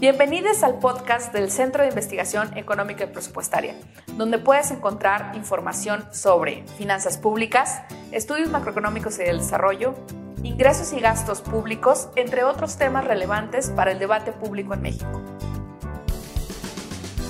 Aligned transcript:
Bienvenidos 0.00 0.64
al 0.64 0.80
podcast 0.80 1.32
del 1.32 1.52
Centro 1.52 1.82
de 1.82 1.88
Investigación 1.88 2.58
Económica 2.58 3.04
y 3.04 3.06
Presupuestaria, 3.06 3.76
donde 4.16 4.38
puedes 4.38 4.72
encontrar 4.72 5.36
información 5.36 6.04
sobre 6.12 6.64
finanzas 6.76 7.16
públicas, 7.16 7.80
estudios 8.10 8.50
macroeconómicos 8.50 9.20
y 9.20 9.22
del 9.22 9.38
desarrollo, 9.38 9.94
ingresos 10.42 10.92
y 10.92 11.00
gastos 11.00 11.42
públicos, 11.42 12.08
entre 12.16 12.42
otros 12.42 12.76
temas 12.76 13.04
relevantes 13.04 13.70
para 13.70 13.92
el 13.92 14.00
debate 14.00 14.32
público 14.32 14.74
en 14.74 14.82
México. 14.82 15.22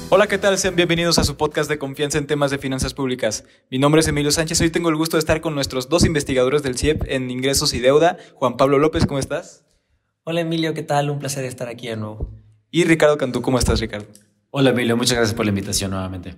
Hola, 0.08 0.26
¿qué 0.26 0.38
tal? 0.38 0.56
Sean 0.56 0.74
bienvenidos 0.74 1.18
a 1.18 1.24
su 1.24 1.36
podcast 1.36 1.68
de 1.68 1.78
confianza 1.78 2.16
en 2.16 2.26
temas 2.26 2.50
de 2.50 2.56
finanzas 2.56 2.94
públicas. 2.94 3.44
Mi 3.70 3.78
nombre 3.78 4.00
es 4.00 4.08
Emilio 4.08 4.30
Sánchez. 4.30 4.62
Hoy 4.62 4.70
tengo 4.70 4.88
el 4.88 4.96
gusto 4.96 5.18
de 5.18 5.20
estar 5.20 5.42
con 5.42 5.54
nuestros 5.54 5.90
dos 5.90 6.06
investigadores 6.06 6.62
del 6.62 6.78
CIEP 6.78 7.02
en 7.08 7.30
ingresos 7.30 7.74
y 7.74 7.80
deuda. 7.80 8.16
Juan 8.36 8.56
Pablo 8.56 8.78
López, 8.78 9.04
¿cómo 9.04 9.18
estás? 9.18 9.66
Hola 10.24 10.40
Emilio, 10.40 10.72
¿qué 10.72 10.82
tal? 10.82 11.10
Un 11.10 11.18
placer 11.18 11.44
estar 11.44 11.68
aquí 11.68 11.88
de 11.88 11.96
nuevo. 11.96 12.43
Y 12.76 12.82
Ricardo 12.82 13.16
Cantú, 13.16 13.40
¿cómo 13.40 13.56
estás, 13.56 13.78
Ricardo? 13.78 14.08
Hola, 14.50 14.70
Emilio, 14.70 14.96
muchas 14.96 15.16
gracias 15.16 15.36
por 15.36 15.46
la 15.46 15.50
invitación 15.50 15.92
nuevamente. 15.92 16.34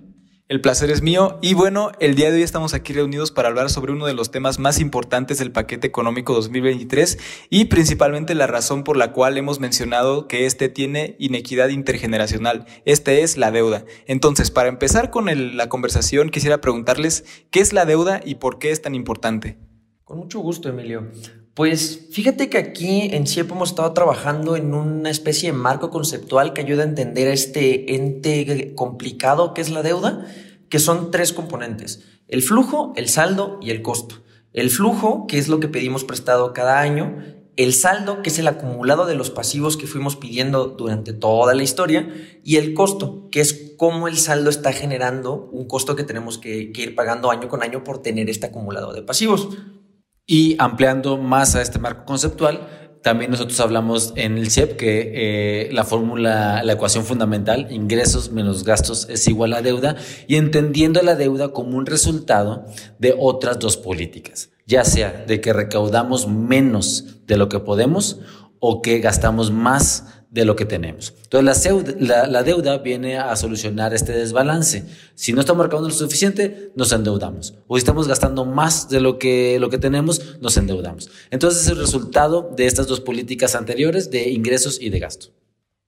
El 0.47 0.61
placer 0.61 0.91
es 0.91 1.01
mío 1.01 1.39
y 1.41 1.55
bueno, 1.55 1.91
el 1.99 2.13
día 2.13 2.29
de 2.29 2.35
hoy 2.35 2.43
estamos 2.43 2.75
aquí 2.75 2.93
reunidos 2.93 3.31
para 3.31 3.47
hablar 3.47 3.71
sobre 3.71 3.91
uno 3.91 4.05
de 4.05 4.13
los 4.13 4.29
temas 4.29 4.59
más 4.59 4.79
importantes 4.79 5.39
del 5.39 5.51
paquete 5.51 5.87
económico 5.87 6.35
2023 6.35 7.17
y 7.49 7.65
principalmente 7.65 8.35
la 8.35 8.45
razón 8.45 8.83
por 8.83 8.97
la 8.97 9.13
cual 9.13 9.35
hemos 9.39 9.59
mencionado 9.59 10.27
que 10.27 10.45
este 10.45 10.69
tiene 10.69 11.15
inequidad 11.17 11.69
intergeneracional. 11.69 12.67
Este 12.85 13.23
es 13.23 13.35
la 13.37 13.49
deuda. 13.49 13.85
Entonces, 14.05 14.51
para 14.51 14.69
empezar 14.69 15.09
con 15.09 15.25
la 15.57 15.69
conversación, 15.69 16.29
quisiera 16.29 16.61
preguntarles 16.61 17.25
qué 17.49 17.61
es 17.61 17.73
la 17.73 17.85
deuda 17.85 18.21
y 18.23 18.35
por 18.35 18.59
qué 18.59 18.69
es 18.69 18.83
tan 18.83 18.93
importante. 18.93 19.57
Con 20.03 20.19
mucho 20.19 20.39
gusto, 20.41 20.69
Emilio. 20.69 21.07
Pues 21.57 22.09
fíjate 22.11 22.51
que 22.51 22.59
aquí 22.59 23.09
en 23.13 23.25
CIEP 23.25 23.49
hemos 23.49 23.69
estado 23.69 23.91
trabajando 23.93 24.55
en 24.55 24.75
una 24.75 25.09
especie 25.09 25.51
de 25.51 25.57
marco 25.57 25.89
conceptual 25.89 26.53
que 26.53 26.61
ayuda 26.61 26.83
a 26.83 26.85
entender 26.85 27.27
este 27.29 27.95
ente 27.95 28.75
complicado 28.75 29.55
que 29.55 29.61
es 29.61 29.71
la 29.71 29.81
deuda, 29.81 30.27
que 30.69 30.77
son 30.77 31.09
tres 31.09 31.33
componentes, 31.33 32.03
el 32.27 32.43
flujo, 32.43 32.93
el 32.95 33.09
saldo 33.09 33.57
y 33.59 33.71
el 33.71 33.81
costo. 33.81 34.17
El 34.53 34.69
flujo, 34.69 35.25
que 35.25 35.39
es 35.39 35.47
lo 35.47 35.59
que 35.59 35.67
pedimos 35.67 36.03
prestado 36.03 36.53
cada 36.53 36.79
año, 36.79 37.23
el 37.55 37.73
saldo, 37.73 38.21
que 38.21 38.29
es 38.29 38.37
el 38.37 38.47
acumulado 38.47 39.07
de 39.07 39.15
los 39.15 39.31
pasivos 39.31 39.77
que 39.77 39.87
fuimos 39.87 40.15
pidiendo 40.15 40.67
durante 40.67 41.11
toda 41.11 41.55
la 41.55 41.63
historia, 41.63 42.07
y 42.43 42.57
el 42.57 42.75
costo, 42.75 43.29
que 43.31 43.41
es 43.41 43.73
cómo 43.77 44.07
el 44.07 44.17
saldo 44.17 44.51
está 44.51 44.73
generando 44.73 45.49
un 45.51 45.67
costo 45.67 45.95
que 45.95 46.03
tenemos 46.03 46.37
que, 46.37 46.71
ir 46.75 46.93
pagando 46.93 47.31
año 47.31 47.47
con 47.47 47.63
año 47.63 47.83
por 47.83 48.03
tener 48.03 48.29
este 48.29 48.45
acumulado 48.45 48.93
de 48.93 49.01
pasivos. 49.01 49.49
Y 50.29 50.57
ampliando 50.59 51.17
más 51.17 51.55
a 51.55 51.61
este 51.61 51.79
marco 51.79 52.03
conceptual, 52.03 52.67
también 53.01 53.31
nosotros 53.31 53.57
hablamos 53.61 54.11
en 54.17 54.37
el 54.37 54.51
CIEP 54.51 54.75
que 54.75 55.11
eh, 55.15 55.69
la 55.71 55.85
fórmula, 55.85 56.61
la 56.63 56.73
ecuación 56.73 57.05
fundamental, 57.05 57.71
ingresos 57.71 58.33
menos 58.33 58.65
gastos 58.65 59.07
es 59.09 59.25
igual 59.29 59.53
a 59.53 59.61
deuda, 59.61 59.95
y 60.27 60.35
entendiendo 60.35 61.01
la 61.01 61.15
deuda 61.15 61.53
como 61.53 61.77
un 61.77 61.85
resultado 61.85 62.65
de 62.99 63.15
otras 63.17 63.59
dos 63.59 63.77
políticas, 63.77 64.49
ya 64.65 64.83
sea 64.83 65.23
de 65.25 65.39
que 65.39 65.53
recaudamos 65.53 66.27
menos 66.27 67.25
de 67.25 67.37
lo 67.37 67.47
que 67.47 67.61
podemos 67.61 68.19
o 68.59 68.81
que 68.81 68.99
gastamos 68.99 69.51
más 69.51 70.16
de 70.29 70.45
lo 70.45 70.55
que 70.55 70.65
tenemos. 70.65 71.13
Entonces, 71.23 71.95
la, 71.99 72.43
deuda 72.43 72.79
viene 72.79 73.17
a 73.17 73.35
solucionar 73.35 73.93
este 73.93 74.11
desbalance. 74.11 74.85
Si 75.15 75.33
no 75.33 75.39
estamos 75.39 75.65
recaudando 75.65 75.89
lo 75.89 75.95
suficiente, 75.95 76.71
nos 76.75 76.91
endeudamos. 76.91 77.55
O 77.67 77.75
si 77.75 77.79
estamos 77.79 78.07
gastando 78.07 78.45
más 78.45 78.89
de 78.89 78.99
lo 78.99 79.19
que, 79.19 79.57
lo 79.59 79.69
que 79.69 79.77
tenemos, 79.77 80.37
nos 80.41 80.57
endeudamos. 80.57 81.09
Entonces, 81.31 81.63
es 81.63 81.69
el 81.69 81.77
resultado 81.77 82.53
de 82.55 82.65
estas 82.65 82.87
dos 82.87 82.99
políticas 82.99 83.55
anteriores 83.55 84.11
de 84.11 84.29
ingresos 84.29 84.81
y 84.81 84.89
de 84.89 84.99
gasto. 84.99 85.27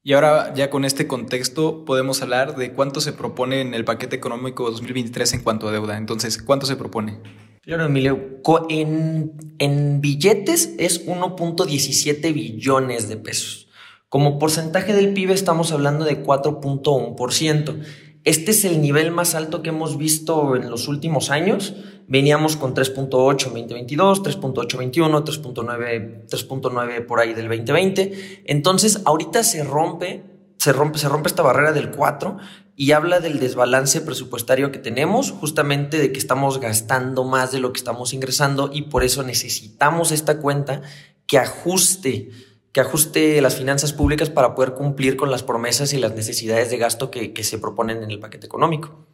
Y 0.01 0.13
ahora, 0.13 0.53
ya 0.55 0.69
con 0.69 0.85
este 0.85 1.07
contexto, 1.07 1.83
podemos 1.83 2.21
hablar 2.21 2.55
de 2.55 2.73
cuánto 2.73 3.01
se 3.01 3.11
propone 3.11 3.59
en 3.59 3.73
el 3.73 3.83
paquete 3.83 4.15
económico 4.15 4.71
2023 4.71 5.33
en 5.33 5.41
cuanto 5.41 5.67
a 5.67 5.71
deuda. 5.71 5.97
Entonces, 5.97 6.41
¿cuánto 6.41 6.65
se 6.65 6.77
propone? 6.77 7.19
Claro, 7.61 7.85
Emilio. 7.85 8.39
En, 8.69 9.33
en 9.59 10.01
billetes 10.01 10.73
es 10.79 11.05
1.17 11.05 12.33
billones 12.33 13.09
de 13.09 13.17
pesos. 13.17 13.68
Como 14.09 14.39
porcentaje 14.39 14.93
del 14.93 15.13
PIB 15.13 15.29
estamos 15.29 15.71
hablando 15.71 16.03
de 16.03 16.23
4.1%. 16.23 17.79
Este 18.23 18.51
es 18.51 18.65
el 18.65 18.81
nivel 18.81 19.11
más 19.11 19.35
alto 19.35 19.61
que 19.61 19.69
hemos 19.69 19.99
visto 19.99 20.55
en 20.55 20.71
los 20.71 20.87
últimos 20.87 21.29
años. 21.29 21.75
Veníamos 22.07 22.57
con 22.57 22.73
3.8 22.73 23.47
en 23.47 23.67
2022, 23.67 24.23
3.8 24.23 24.77
21, 24.79 25.23
3.9 25.23 26.27
3.9 26.27 27.05
por 27.05 27.19
ahí 27.19 27.35
del 27.35 27.47
2020. 27.49 28.43
Entonces, 28.45 29.03
ahorita 29.05 29.43
se 29.43 29.63
rompe, 29.63 30.23
se 30.57 30.73
rompe, 30.73 30.97
se 30.97 31.07
rompe 31.07 31.29
esta 31.29 31.43
barrera 31.43 31.71
del 31.71 31.91
4 31.91 32.37
y 32.75 32.93
habla 32.93 33.19
del 33.19 33.39
desbalance 33.39 34.01
presupuestario 34.01 34.71
que 34.71 34.79
tenemos, 34.79 35.29
justamente 35.29 35.99
de 35.99 36.11
que 36.11 36.17
estamos 36.17 36.59
gastando 36.59 37.25
más 37.25 37.51
de 37.51 37.59
lo 37.59 37.73
que 37.73 37.77
estamos 37.77 38.13
ingresando 38.13 38.71
y 38.73 38.83
por 38.83 39.03
eso 39.03 39.21
necesitamos 39.21 40.11
esta 40.11 40.39
cuenta 40.39 40.81
que 41.27 41.37
ajuste 41.37 42.31
que 42.71 42.81
ajuste 42.81 43.41
las 43.41 43.55
finanzas 43.55 43.93
públicas 43.93 44.29
para 44.29 44.55
poder 44.55 44.73
cumplir 44.73 45.17
con 45.17 45.31
las 45.31 45.43
promesas 45.43 45.93
y 45.93 45.97
las 45.97 46.13
necesidades 46.15 46.69
de 46.69 46.77
gasto 46.77 47.09
que, 47.09 47.33
se 47.43 47.57
proponen 47.57 48.03
en 48.03 48.11
el 48.11 48.19
paquete 48.19 48.45
económico. 48.45 49.07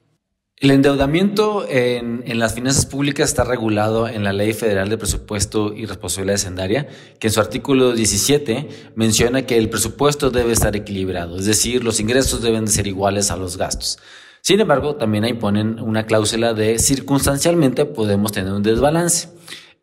El 0.57 0.71
endeudamiento 0.71 1.65
en, 1.67 2.23
las 2.39 2.53
finanzas 2.53 2.85
públicas 2.85 3.29
está 3.29 3.43
regulado 3.43 4.07
en 4.07 4.23
la 4.23 4.31
Ley 4.31 4.53
Federal 4.53 4.89
de 4.89 4.97
Presupuesto 4.97 5.73
y 5.73 5.85
Responsabilidad 5.85 6.35
Hacendaria, 6.35 6.87
que 7.19 7.27
en 7.27 7.33
su 7.33 7.41
artículo 7.41 7.93
17 7.93 8.93
menciona 8.95 9.45
que 9.45 9.57
el 9.57 9.69
presupuesto 9.69 10.29
debe 10.29 10.53
estar 10.53 10.75
equilibrado, 10.75 11.37
es 11.37 11.45
decir, 11.45 11.83
los 11.83 11.99
ingresos 11.99 12.41
deben 12.41 12.65
de 12.65 12.71
ser 12.71 12.87
iguales 12.87 13.31
a 13.31 13.37
los 13.37 13.57
gastos. 13.57 13.99
Sin 14.45 14.59
embargo, 14.59 14.95
también 14.95 15.23
ahí 15.23 15.33
ponen 15.33 15.79
una 15.79 16.05
cláusula 16.05 16.53
de 16.53 16.77
circunstancialmente 16.77 17.85
podemos 17.85 18.31
tener 18.31 18.53
un 18.53 18.61
desbalance. 18.61 19.34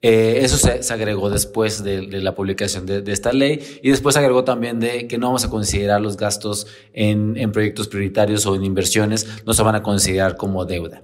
Eh, 0.04 0.40
eso 0.42 0.58
se, 0.58 0.92
agregó 0.92 1.30
después 1.30 1.84
de, 1.84 2.02
la 2.02 2.34
publicación 2.34 2.86
de, 2.86 3.04
esta 3.06 3.32
ley 3.32 3.60
y 3.82 3.90
después 3.90 4.14
se 4.14 4.18
agregó 4.18 4.42
también 4.42 4.80
de 4.80 5.06
que 5.06 5.16
no 5.16 5.28
vamos 5.28 5.44
a 5.44 5.50
considerar 5.50 6.00
los 6.00 6.16
gastos 6.16 6.66
en, 6.92 7.52
proyectos 7.52 7.86
prioritarios 7.86 8.44
o 8.46 8.56
en 8.56 8.64
inversiones, 8.64 9.28
no 9.46 9.54
se 9.54 9.62
van 9.62 9.76
a 9.76 9.82
considerar 9.84 10.36
como 10.36 10.64
deuda. 10.64 11.02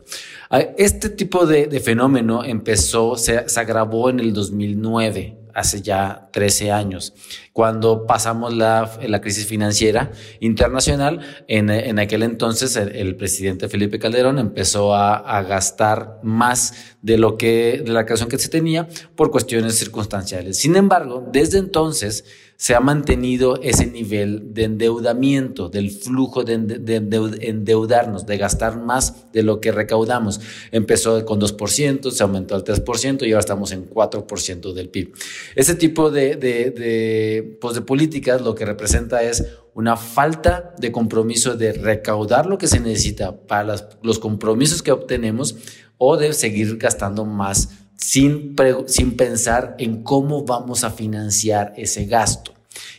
Ah, 0.51 0.63
este 0.77 1.11
tipo 1.11 1.47
de, 1.47 1.79
fenómeno 1.79 2.43
empezó, 2.43 3.17
se, 3.17 3.49
se 3.49 3.61
agravó 3.61 4.11
en 4.11 4.19
el 4.19 4.33
2009 4.33 5.38
hace 5.59 5.83
ya 5.83 6.29
13 6.33 6.71
años, 6.71 7.15
cuando 7.53 8.07
pasamos 8.07 8.55
la, 8.55 8.99
la 9.07 9.21
crisis 9.21 9.47
financiera 9.47 10.13
internacional. 10.41 11.21
En, 11.49 11.69
en 11.71 11.99
aquel 11.99 12.23
entonces 12.23 12.77
el, 12.77 13.17
presidente 13.17 13.69
Felipe 13.69 13.99
Calderón 13.99 14.39
empezó 14.39 14.95
a, 14.95 15.17
a, 15.17 15.43
gastar 15.43 16.21
más 16.23 16.95
de 17.03 17.19
lo 17.19 17.37
que, 17.37 17.83
de 17.85 17.93
la 17.93 18.05
creación 18.05 18.29
que 18.29 18.39
se 18.39 18.49
tenía 18.49 18.89
por 19.17 19.31
cuestiones 19.31 19.77
circunstanciales. 19.77 20.59
Sin 20.59 20.77
embargo, 20.77 21.27
desde 21.33 21.59
entonces, 21.59 22.25
se 22.61 22.75
ha 22.75 22.81
mantenido 22.81 23.61
ese 23.63 23.87
nivel 23.87 24.53
de 24.53 24.65
endeudamiento, 24.65 25.69
del 25.69 25.93
flujo 25.93 26.43
de, 26.43 26.55
endeudarnos, 26.55 28.27
de 28.27 28.37
gastar 28.37 28.83
más 28.83 29.31
de 29.33 29.45
lo 29.45 29.61
que 29.61 29.71
recaudamos. 29.71 30.41
Empezó 30.73 31.25
con 31.25 31.41
2%, 31.41 32.11
se 32.11 32.23
aumentó 32.25 32.57
al 32.57 32.65
3% 32.65 33.23
y 33.23 33.31
ahora 33.31 33.39
estamos 33.39 33.71
en 33.71 33.89
4% 33.89 34.73
del 34.73 34.89
PIB. 34.89 35.15
Ese 35.55 35.77
tipo 35.77 36.11
pues 36.11 36.41
de 36.41 37.83
políticas 37.87 38.43
lo 38.43 38.57
que 38.57 38.67
representa 38.67 39.23
es 39.23 39.47
una 39.75 39.97
falta 39.97 40.75
de 40.79 40.91
compromiso 40.91 41.57
de 41.57 41.73
recaudar 41.73 42.47
lo 42.47 42.59
que 42.59 42.67
se 42.67 42.81
necesita 42.81 43.41
para 43.47 43.77
los 44.03 44.19
compromisos 44.19 44.83
que 44.83 44.91
obtenemos 44.91 45.55
o 45.97 46.17
de 46.17 46.33
seguir 46.33 46.77
gastando 46.77 47.25
más 47.25 47.88
sin, 47.99 48.57
sin 48.87 49.17
pensar 49.17 49.75
en 49.79 50.03
cómo 50.03 50.45
vamos 50.45 50.85
a 50.85 50.91
financiar 50.91 51.75
ese 51.77 52.07
gasto. 52.07 52.55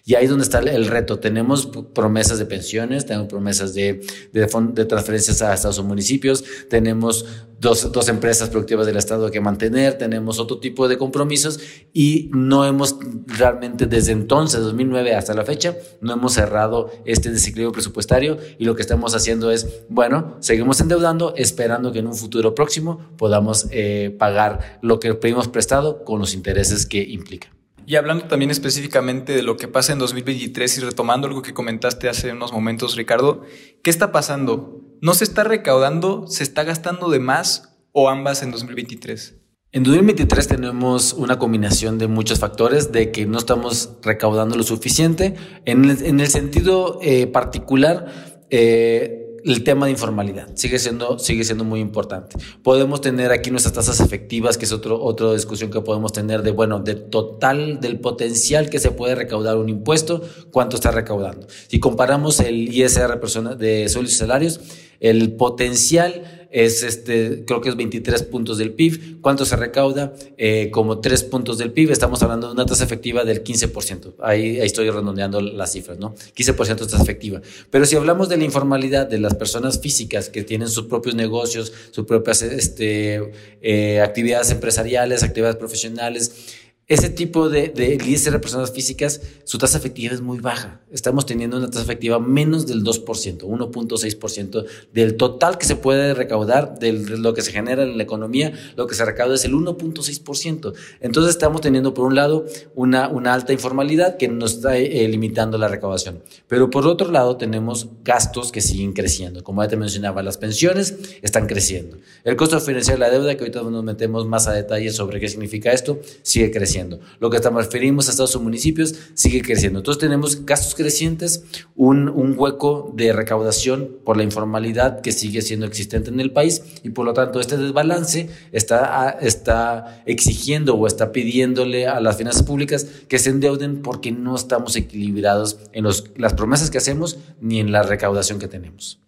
Y 0.09 0.15
ahí 0.15 0.23
es 0.23 0.31
donde 0.31 0.43
está 0.43 0.57
el 0.57 0.87
reto. 0.87 1.19
Tenemos 1.19 1.67
promesas 1.93 2.39
de 2.39 2.47
pensiones, 2.47 3.05
tenemos 3.05 3.27
promesas 3.27 3.75
de, 3.75 4.01
de, 4.33 4.85
transferencias 4.85 5.39
a 5.43 5.53
estados 5.53 5.77
o 5.77 5.83
municipios, 5.83 6.43
tenemos 6.67 7.27
dos, 7.59 7.91
dos, 7.91 8.09
empresas 8.09 8.49
productivas 8.49 8.87
del 8.87 8.97
Estado 8.97 9.29
que 9.29 9.39
mantener, 9.39 9.99
tenemos 9.99 10.39
otro 10.39 10.59
tipo 10.59 10.87
de 10.87 10.97
compromisos 10.97 11.59
y 11.93 12.31
no 12.33 12.65
hemos 12.65 12.97
realmente 13.27 13.85
desde 13.85 14.11
entonces, 14.11 14.61
2009 14.61 15.13
hasta 15.13 15.35
la 15.35 15.45
fecha, 15.45 15.75
no 16.01 16.13
hemos 16.13 16.33
cerrado 16.33 16.89
este 17.05 17.29
desequilibrio 17.29 17.71
presupuestario 17.71 18.39
y 18.57 18.65
lo 18.65 18.75
que 18.75 18.81
estamos 18.81 19.13
haciendo 19.13 19.51
es, 19.51 19.83
bueno, 19.89 20.37
seguimos 20.39 20.81
endeudando 20.81 21.35
esperando 21.37 21.91
que 21.91 21.99
en 21.99 22.07
un 22.07 22.15
futuro 22.15 22.55
próximo 22.55 22.99
podamos 23.15 23.67
eh, 23.69 24.15
pagar 24.17 24.79
lo 24.81 24.99
que 24.99 25.13
pedimos 25.13 25.49
prestado 25.49 26.03
con 26.03 26.17
los 26.17 26.33
intereses 26.33 26.87
que 26.87 27.03
implica. 27.03 27.58
Y 27.89 27.95
hablando 27.95 28.25
también 28.25 28.51
específicamente 28.51 29.33
de 29.33 29.41
lo 29.41 29.57
que 29.57 29.67
pasa 29.67 29.93
en 29.93 29.97
2023 29.97 30.77
y 30.77 30.81
retomando 30.81 31.27
algo 31.27 31.41
que 31.41 31.55
comentaste 31.55 32.07
hace 32.07 32.31
unos 32.31 32.53
momentos, 32.53 32.95
Ricardo, 32.95 33.41
¿qué 33.81 33.89
está 33.89 34.11
pasando? 34.11 34.79
¿No 35.01 35.15
se 35.15 35.23
está 35.23 35.43
recaudando, 35.43 36.27
se 36.27 36.43
está 36.43 36.63
gastando 36.63 37.09
de 37.09 37.17
más 37.17 37.79
o 37.91 38.07
ambas 38.07 38.43
en 38.43 38.51
2023? 38.51 39.37
En 39.71 39.81
2023 39.81 40.47
tenemos 40.47 41.13
una 41.13 41.39
combinación 41.39 41.97
de 41.97 42.07
muchos 42.07 42.37
factores 42.37 42.91
de 42.91 43.09
que 43.09 43.25
no 43.25 43.39
estamos 43.39 43.97
recaudando 44.03 44.55
lo 44.55 44.61
suficiente. 44.61 45.33
En 45.65 45.85
el, 45.85 46.27
sentido 46.27 46.99
eh, 47.01 47.25
particular, 47.25 48.45
eh, 48.51 49.18
el 49.43 49.63
tema 49.63 49.85
de 49.85 49.91
informalidad 49.93 50.49
sigue 50.55 50.79
siendo, 50.79 51.19
sigue 51.19 51.43
siendo 51.43 51.63
muy 51.63 51.79
importante. 51.79 52.37
Podemos 52.63 53.01
tener 53.01 53.31
aquí 53.31 53.51
nuestras 53.51 53.73
tasas 53.73 53.99
efectivas, 53.99 54.57
que 54.57 54.65
es 54.65 54.71
otro, 54.71 55.01
otra 55.01 55.33
discusión 55.33 55.71
que 55.71 55.81
podemos 55.81 56.13
tener 56.13 56.43
de, 56.43 56.51
bueno, 56.51 56.79
de 56.79 56.95
total, 56.95 57.79
del 57.79 57.99
potencial 57.99 58.69
que 58.69 58.79
se 58.79 58.91
puede 58.91 59.15
recaudar 59.15 59.57
un 59.57 59.69
impuesto, 59.69 60.21
cuánto 60.51 60.75
está 60.75 60.91
recaudando. 60.91 61.47
Si 61.67 61.79
comparamos 61.79 62.39
el 62.39 62.73
ISR 62.73 63.19
de 63.57 63.89
sueldos 63.89 64.13
y 64.13 64.15
salarios, 64.15 64.59
el 64.99 65.33
potencial 65.33 66.38
es 66.51 66.83
este, 66.83 67.43
creo 67.45 67.61
que 67.61 67.69
es 67.69 67.75
23 67.75 68.23
puntos 68.23 68.57
del 68.57 68.71
PIB. 68.71 69.21
¿Cuánto 69.21 69.45
se 69.45 69.55
recauda? 69.55 70.13
Eh, 70.37 70.69
como 70.71 70.99
3 70.99 71.23
puntos 71.23 71.57
del 71.57 71.71
PIB. 71.71 71.91
Estamos 71.91 72.23
hablando 72.23 72.47
de 72.47 72.53
una 72.53 72.65
tasa 72.65 72.83
efectiva 72.83 73.23
del 73.23 73.43
15%. 73.43 74.15
Ahí, 74.19 74.59
ahí 74.59 74.65
estoy 74.65 74.89
redondeando 74.89 75.41
las 75.41 75.71
cifras, 75.71 75.99
¿no? 75.99 76.15
15% 76.35 76.81
es 76.81 76.87
tasa 76.87 77.03
efectiva. 77.03 77.41
Pero 77.69 77.85
si 77.85 77.95
hablamos 77.95 78.29
de 78.29 78.37
la 78.37 78.43
informalidad 78.43 79.07
de 79.07 79.19
las 79.19 79.35
personas 79.35 79.79
físicas 79.79 80.29
que 80.29 80.43
tienen 80.43 80.69
sus 80.69 80.85
propios 80.85 81.15
negocios, 81.15 81.71
sus 81.91 82.05
propias 82.05 82.41
este, 82.41 83.31
eh, 83.61 84.01
actividades 84.01 84.49
empresariales, 84.51 85.23
actividades 85.23 85.57
profesionales, 85.57 86.58
ese 86.89 87.11
tipo 87.11 87.49
de, 87.49 87.69
de 87.69 87.99
ISR 88.03 88.31
de 88.33 88.39
personas 88.39 88.71
físicas, 88.71 89.21
su 89.43 89.59
tasa 89.59 89.77
efectiva 89.77 90.11
es 90.11 90.21
muy 90.21 90.39
baja. 90.39 90.81
Estamos 90.91 91.27
teniendo 91.27 91.57
una 91.57 91.67
tasa 91.67 91.83
efectiva 91.83 92.19
menos 92.19 92.65
del 92.65 92.83
2%, 92.83 93.41
1.6% 93.41 94.65
del 94.91 95.15
total 95.15 95.59
que 95.59 95.67
se 95.67 95.75
puede 95.75 96.15
recaudar, 96.15 96.79
de 96.79 96.93
lo 96.93 97.35
que 97.35 97.43
se 97.43 97.51
genera 97.51 97.83
en 97.83 97.95
la 97.95 98.01
economía, 98.01 98.53
lo 98.75 98.87
que 98.87 98.95
se 98.95 99.05
recauda 99.05 99.35
es 99.35 99.45
el 99.45 99.53
1.6%. 99.53 100.73
Entonces 100.99 101.29
estamos 101.29 101.61
teniendo, 101.61 101.93
por 101.93 102.07
un 102.07 102.15
lado, 102.15 102.47
una, 102.73 103.05
alta 103.31 103.53
informalidad 103.53 104.17
que 104.17 104.27
nos 104.27 104.53
está 104.53 104.75
eh, 104.75 105.07
limitando 105.07 105.59
la 105.59 105.67
recaudación. 105.67 106.23
Pero 106.47 106.71
por 106.71 106.87
otro 106.87 107.11
lado, 107.11 107.37
tenemos 107.37 107.87
gastos 108.03 108.51
que 108.51 108.61
siguen 108.61 108.93
creciendo. 108.93 109.43
Como 109.43 109.61
ya 109.61 109.69
te 109.69 109.77
mencionaba, 109.77 110.23
las 110.23 110.39
pensiones 110.39 110.95
están 111.21 111.45
creciendo. 111.45 111.97
El 112.23 112.35
costo 112.35 112.59
financiero 112.59 112.99
de 112.99 113.05
la 113.05 113.11
deuda, 113.11 113.35
que 113.35 113.41
ahorita 113.41 113.61
nos 113.61 113.83
metemos 113.83 114.25
más 114.25 114.47
a 114.47 114.53
detalle 114.53 114.89
sobre 114.91 115.19
qué 115.19 115.29
significa 115.29 115.71
esto, 115.71 115.99
sigue 116.23 116.49
creciendo. 116.49 116.78
Lo 117.19 117.29
que 117.29 117.39
transferimos 117.39 118.07
a 118.07 118.11
estados 118.11 118.35
o 118.35 118.39
municipios 118.39 118.95
sigue 119.13 119.41
creciendo. 119.41 119.79
Entonces 119.79 119.99
tenemos 119.99 120.45
gastos 120.45 120.75
crecientes, 120.75 121.43
un, 121.75 122.09
un 122.09 122.35
hueco 122.37 122.93
de 122.95 123.13
recaudación 123.13 123.97
por 124.05 124.17
la 124.17 124.23
informalidad 124.23 125.01
que 125.01 125.11
sigue 125.11 125.41
siendo 125.41 125.65
existente 125.65 126.09
en 126.09 126.19
el 126.19 126.31
país 126.31 126.63
y 126.83 126.89
por 126.89 127.05
lo 127.05 127.13
tanto 127.13 127.39
este 127.39 127.57
desbalance 127.57 128.29
está, 128.51 129.17
está 129.21 130.03
exigiendo 130.05 130.75
o 130.75 130.87
está 130.87 131.11
pidiéndole 131.11 131.87
a 131.87 131.99
las 131.99 132.17
finanzas 132.17 132.43
públicas 132.43 132.87
que 133.07 133.19
se 133.19 133.29
endeuden 133.29 133.81
porque 133.81 134.11
no 134.11 134.35
estamos 134.35 134.75
equilibrados 134.75 135.59
en 135.73 135.83
los, 135.83 136.11
las 136.15 136.33
promesas 136.33 136.69
que 136.69 136.77
hacemos 136.77 137.17
ni 137.41 137.59
en 137.59 137.71
la 137.71 137.83
recaudación 137.83 138.39
que 138.39 138.47
tenemos. 138.47 138.99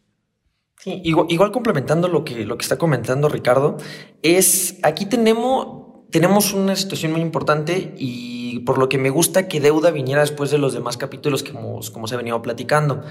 igual, 0.85 1.27
igual, 1.29 1.51
complementando 1.51 2.07
lo 2.07 2.23
que, 2.23 2.45
lo 2.45 2.57
que 2.57 2.63
está 2.63 2.77
comentando 2.77 3.29
Ricardo, 3.29 3.77
es 4.21 4.77
aquí 4.83 5.06
tenemos, 5.06 5.81
tenemos 6.12 6.54
una 6.54 6.75
situación 6.75 7.13
muy 7.13 7.22
importante 7.22 7.94
y 7.98 8.60
por 8.60 8.78
lo 8.78 8.90
que 8.90 8.98
me 8.98 9.10
gusta 9.10 9.48
que 9.48 9.60
deuda 9.62 9.92
viniera 9.92 10.22
después 10.22 10.52
de 10.52 10.58
los 10.58 10.74
demás 10.74 10.98
capítulos 10.98 11.42
que 11.42 11.52
hemos, 11.52 11.90
como 11.90 12.08
se 12.08 12.16
ha 12.16 12.18
venido 12.18 12.42
platicando. 12.42 13.02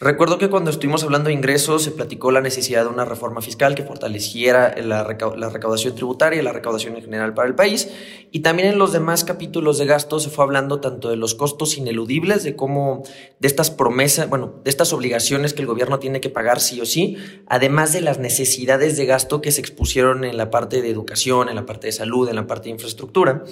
Recuerdo 0.00 0.38
que 0.38 0.50
cuando 0.50 0.72
estuvimos 0.72 1.04
hablando 1.04 1.28
de 1.28 1.34
ingresos 1.34 1.84
se 1.84 1.92
platicó 1.92 2.32
la 2.32 2.40
necesidad 2.40 2.82
de 2.82 2.88
una 2.88 3.04
reforma 3.04 3.40
fiscal 3.40 3.76
que 3.76 3.84
fortaleciera 3.84 4.74
la, 4.82 5.04
recaudación 5.04 5.94
tributaria 5.94 6.40
y 6.40 6.42
la 6.42 6.52
recaudación 6.52 6.96
en 6.96 7.02
general 7.02 7.32
para 7.32 7.46
el 7.46 7.54
país. 7.54 7.88
Y 8.32 8.40
también 8.40 8.68
en 8.68 8.78
los 8.78 8.92
demás 8.92 9.22
capítulos 9.22 9.78
de 9.78 9.86
gastos 9.86 10.24
se 10.24 10.30
fue 10.30 10.44
hablando 10.44 10.80
tanto 10.80 11.10
de 11.10 11.16
los 11.16 11.36
costos 11.36 11.78
ineludibles, 11.78 12.42
de 12.42 12.56
cómo 12.56 13.04
de 13.38 13.46
estas 13.46 13.70
promesas, 13.70 14.28
bueno, 14.28 14.60
de 14.64 14.70
estas 14.70 14.92
obligaciones 14.92 15.54
que 15.54 15.62
el 15.62 15.68
gobierno 15.68 16.00
tiene 16.00 16.20
que 16.20 16.28
pagar 16.28 16.58
sí 16.58 16.80
o 16.80 16.86
sí, 16.86 17.16
además 17.46 17.92
de 17.92 18.00
las 18.00 18.18
necesidades 18.18 18.96
de 18.96 19.06
gasto 19.06 19.40
que 19.40 19.52
se 19.52 19.60
expusieron 19.60 20.24
en 20.24 20.36
la 20.36 20.50
parte 20.50 20.82
de 20.82 20.90
educación, 20.90 21.48
en 21.48 21.54
la 21.54 21.66
parte 21.66 21.86
de 21.86 21.92
salud, 21.92 22.28
en 22.28 22.34
la 22.34 22.48
parte 22.48 22.64
de 22.64 22.70
infraestructura. 22.70 23.44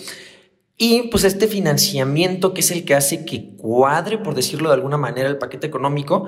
Y 0.84 1.02
pues 1.10 1.22
este 1.22 1.46
financiamiento 1.46 2.52
que 2.52 2.60
es 2.60 2.72
el 2.72 2.84
que 2.84 2.96
hace 2.96 3.24
que 3.24 3.54
cuadre, 3.56 4.18
por 4.18 4.34
decirlo 4.34 4.70
de 4.70 4.74
alguna 4.74 4.96
manera, 4.96 5.28
el 5.28 5.38
paquete 5.38 5.68
económico, 5.68 6.26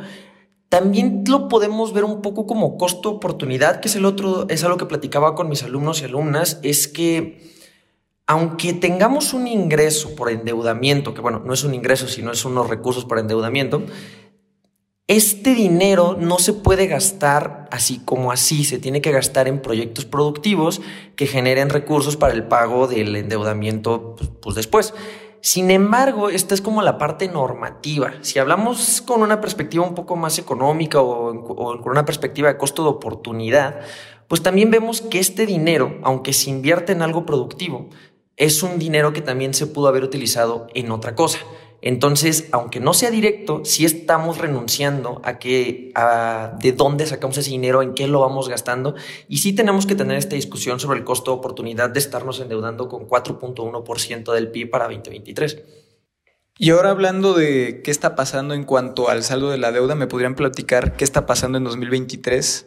también 0.69 1.25
lo 1.27 1.49
podemos 1.49 1.93
ver 1.93 2.05
un 2.05 2.23
poco 2.23 2.47
como 2.47 2.79
costo 2.79 3.11
oportunidad, 3.11 3.81
que 3.81 3.89
es 3.89 3.97
el 3.97 4.05
otro, 4.05 4.47
es 4.49 4.62
algo 4.62 4.77
que 4.77 4.87
platicaba 4.87 5.35
con 5.35 5.49
mis 5.49 5.65
alumnos 5.65 6.01
y 6.01 6.05
alumnas, 6.05 6.61
es 6.62 6.87
que 6.87 7.53
aunque 8.29 8.75
tengamos 8.75 9.35
un 9.35 9.49
ingreso 9.49 10.15
por 10.15 10.31
endeudamiento, 10.31 11.15
que 11.15 11.21
bueno, 11.21 11.43
no 11.45 11.53
es 11.53 11.65
un 11.65 11.75
ingreso, 11.75 12.06
sino 12.06 12.31
es 12.31 12.45
unos 12.45 12.71
recursos 12.71 13.06
por 13.06 13.19
endeudamiento, 13.19 13.83
este 15.06 15.55
dinero 15.55 16.17
no 16.19 16.39
se 16.39 16.55
puede 16.55 16.87
gastar 16.87 17.69
así 17.71 18.01
como 18.05 18.33
así, 18.33 18.65
se 18.65 18.79
tiene 18.79 19.03
que 19.03 19.12
gastar 19.12 19.49
en 19.49 19.61
proyectos 19.61 20.06
productivos 20.06 20.81
que 21.15 21.27
generen 21.27 21.69
recursos 21.69 22.17
para 22.17 22.33
el 22.33 22.45
pago 22.45 22.87
del 22.87 23.15
endeudamiento 23.15 24.17
pues, 24.17 24.31
pues, 24.41 24.56
después. 24.56 24.95
Sin 25.43 25.71
embargo, 25.71 26.31
esta 26.31 26.55
es 26.55 26.62
como 26.62 26.81
la 26.81 26.97
parte 26.97 27.29
normativa. 27.29 28.15
Si 28.23 28.39
hablamos 28.39 29.03
con 29.03 29.21
una 29.21 29.43
perspectiva 29.43 29.87
un 29.87 29.95
poco 29.95 30.17
más 30.17 30.39
económica 30.39 31.03
o, 31.03 31.35
o 31.35 31.83
con 31.83 31.93
una 31.93 32.06
perspectiva 32.06 32.49
de 32.49 32.56
costo 32.56 32.83
de 32.83 32.89
oportunidad, 32.89 33.81
pues 34.27 34.43
también 34.43 34.71
vemos 34.71 35.03
que 35.03 35.19
este 35.19 35.45
dinero, 35.45 35.99
aunque 36.03 36.33
se 36.33 36.49
invierte 36.49 36.93
en 36.93 37.03
algo 37.03 37.27
productivo, 37.27 37.91
es 38.37 38.62
un 38.62 38.79
dinero 38.79 39.12
que 39.12 39.21
también 39.21 39.53
se 39.53 39.67
pudo 39.67 39.89
haber 39.89 40.03
utilizado 40.03 40.67
en 40.75 40.91
otra 40.91 41.15
cosa. 41.15 41.41
Entonces, 41.86 42.48
aunque 42.50 42.81
no 42.81 42.94
sea 42.94 43.10
directo, 43.10 43.60
sí 43.62 43.84
estamos 43.84 44.38
renunciando 44.38 45.20
a 45.22 45.38
que 45.38 45.92
a 45.94 46.56
de 46.58 46.72
dónde 46.72 47.04
sacamos 47.04 47.36
ese 47.36 47.50
dinero, 47.50 47.82
en 47.82 47.92
qué 47.92 48.08
lo 48.08 48.20
vamos 48.20 48.48
gastando, 48.48 48.94
y 49.28 49.36
sí 49.36 49.52
tenemos 49.52 49.84
que 49.84 49.94
tener 49.94 50.16
esta 50.16 50.34
discusión 50.34 50.81
sobre 50.81 50.98
el 50.98 51.04
costo 51.04 51.31
de 51.31 51.36
oportunidad 51.36 51.90
de 51.90 51.98
estarnos 51.98 52.40
endeudando 52.40 52.88
con 52.88 53.06
4.1% 53.06 54.32
del 54.32 54.50
PIB 54.50 54.70
para 54.70 54.84
2023. 54.86 55.62
Y 56.56 56.70
ahora 56.70 56.88
hablando 56.88 57.34
de 57.34 57.82
qué 57.84 57.90
está 57.90 58.16
pasando 58.16 58.54
en 58.54 58.64
cuanto 58.64 59.10
al 59.10 59.22
saldo 59.22 59.50
de 59.50 59.58
la 59.58 59.70
deuda, 59.70 59.94
¿me 59.94 60.06
podrían 60.06 60.36
platicar 60.36 60.96
qué 60.96 61.04
está 61.04 61.26
pasando 61.26 61.58
en 61.58 61.64
2023? 61.64 62.66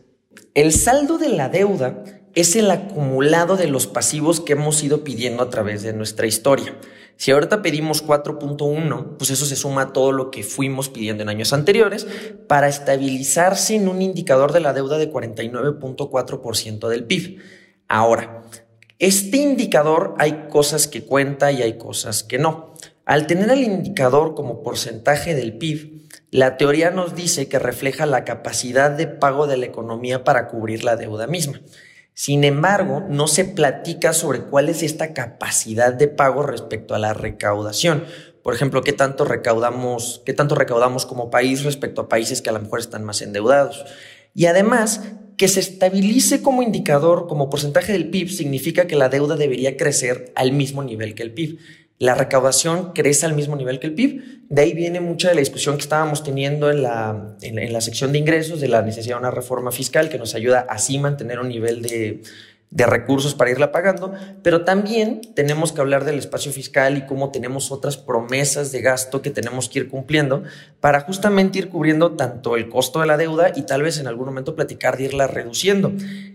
El 0.54 0.72
saldo 0.74 1.18
de 1.18 1.30
la 1.30 1.50
deuda 1.50 2.04
es 2.38 2.56
el 2.56 2.70
acumulado 2.70 3.58
de 3.58 3.66
los 3.66 3.88
pasivos 3.88 4.42
que 4.42 4.54
hemos 4.54 4.84
ido 4.84 5.04
pidiendo 5.04 5.42
a 5.42 5.50
través 5.50 5.82
de 5.82 5.92
nuestra 5.94 6.28
historia. 6.28 6.78
Si 7.16 7.32
ahorita 7.32 7.64
pedimos 7.64 8.06
4.1, 8.06 9.18
pues 9.18 9.32
eso 9.32 9.48
se 9.48 9.56
suma 9.56 9.82
a 9.82 9.92
todo 9.92 10.12
lo 10.12 10.30
que 10.30 10.44
fuimos 10.44 10.88
pidiendo 10.88 11.24
en 11.24 11.30
años 11.30 11.52
anteriores 11.52 12.06
para 12.48 12.68
estabilizarse 12.68 13.74
en 13.74 13.88
un 13.88 14.04
indicador 14.04 14.54
de 14.54 14.60
la 14.60 14.74
deuda 14.74 15.00
de 15.00 15.12
49.4% 15.12 16.88
del 16.90 17.06
PIB. 17.06 17.42
Ahora, 17.88 18.44
este 19.00 19.38
indicador 19.38 20.14
hay 20.20 20.46
cosas 20.52 20.88
que 20.88 21.06
cuenta 21.06 21.52
y 21.52 21.64
hay 21.64 21.80
cosas 21.80 22.24
que 22.24 22.38
no. 22.38 22.76
Al 23.06 23.26
tener 23.26 23.50
el 23.50 23.64
indicador 23.64 24.36
como 24.36 24.62
porcentaje 24.62 25.34
del 25.34 25.58
PIB, 25.58 26.04
la 26.30 26.58
teoría 26.58 26.92
nos 26.92 27.16
dice 27.16 27.50
que 27.50 27.58
refleja 27.58 28.06
la 28.06 28.26
capacidad 28.26 28.92
de 28.92 29.08
pago 29.08 29.48
de 29.48 29.58
la 29.58 29.66
economía 29.66 30.24
para 30.24 30.48
cubrir 30.48 30.84
la 30.84 30.98
deuda 30.98 31.26
misma. 31.26 31.62
Sin 32.18 32.44
embargo, 32.44 33.06
no 33.08 33.28
se 33.28 33.46
platica 33.46 34.12
sobre 34.12 34.42
cuál 34.42 34.70
es 34.70 34.82
esta 34.82 35.14
capacidad 35.14 35.94
de 35.94 36.08
pago 36.08 36.42
respecto 36.42 36.96
a 36.96 36.98
la 37.00 37.14
recaudación. 37.14 38.06
Por 38.42 38.56
ejemplo, 38.56 38.82
qué 38.82 38.92
tanto 38.92 39.24
recaudamos, 39.24 40.24
qué 40.26 40.34
tanto 40.34 40.56
recaudamos 40.56 41.06
como 41.06 41.30
país 41.30 41.64
respecto 41.64 42.02
a 42.02 42.10
países 42.10 42.42
que 42.42 42.50
a 42.50 42.54
lo 42.54 42.60
mejor 42.60 42.80
están 42.80 43.04
más 43.04 43.22
endeudados. 43.22 43.86
Y 44.34 44.48
además, 44.48 45.02
que 45.38 45.48
se 45.48 45.60
estabilice 45.60 46.42
como 46.42 46.64
indicador, 46.64 47.28
como 47.28 47.52
porcentaje 47.52 47.94
del 47.94 48.10
PIB, 48.10 48.30
significa 48.30 48.88
que 48.88 48.96
la 48.96 49.10
deuda 49.10 49.36
debería 49.36 49.78
crecer 49.78 50.32
al 50.36 50.54
mismo 50.54 50.84
nivel 50.84 51.14
que 51.14 51.22
el 51.22 51.36
PIB 51.36 51.60
la 52.00 52.14
recaudación 52.14 52.94
crece 52.94 53.26
al 53.26 53.34
mismo 53.34 53.56
nivel 53.56 53.80
que 53.80 53.88
el 53.88 53.96
PIB. 53.96 54.42
De 54.50 54.62
ahí 54.62 54.74
viene 54.74 55.00
mucha 55.00 55.30
de 55.30 55.36
la 55.36 55.40
discusión 55.40 55.78
que 55.78 55.82
estábamos 55.82 56.24
teniendo 56.24 56.70
en 56.70 56.84
la, 56.84 57.36
en, 57.42 57.74
la 57.74 57.82
sección 57.82 58.12
de 58.12 58.20
ingresos 58.20 58.62
de 58.62 58.68
la 58.68 58.82
necesidad 58.82 59.16
de 59.16 59.22
una 59.22 59.32
reforma 59.32 59.72
fiscal 59.72 60.10
que 60.10 60.20
nos 60.20 60.36
ayuda 60.36 60.66
así 60.70 61.00
mantener 61.00 61.40
un 61.40 61.50
nivel 61.50 61.82
de, 61.82 62.22
de 62.70 62.86
recursos 62.86 63.34
para 63.34 63.50
irla 63.50 63.72
pagando, 63.72 64.14
pero 64.44 64.64
también 64.64 65.22
tenemos 65.36 65.72
que 65.72 65.82
hablar 65.82 66.06
del 66.06 66.20
espacio 66.20 66.52
fiscal 66.52 66.98
y 66.98 67.06
cómo 67.06 67.32
tenemos 67.32 67.72
otras 67.72 67.98
promesas 67.98 68.72
de 68.72 68.82
gasto 68.82 69.22
que 69.22 69.32
tenemos 69.32 69.68
que 69.68 69.80
ir 69.80 69.90
cumpliendo 69.90 70.44
para 70.80 71.02
justamente 71.02 71.60
ir 71.60 71.70
cubriendo 71.70 72.12
tanto 72.12 72.58
el 72.58 72.70
costo 72.70 73.00
de 73.00 73.08
la 73.08 73.18
deuda 73.18 73.54
y 73.56 73.64
tal 73.64 73.82
vez 73.82 74.00
en 74.00 74.08
algún 74.08 74.28
momento 74.28 74.56
platicar 74.56 74.98
de 74.98 75.06
irla 75.06 75.28
reduciendo. 75.28 75.94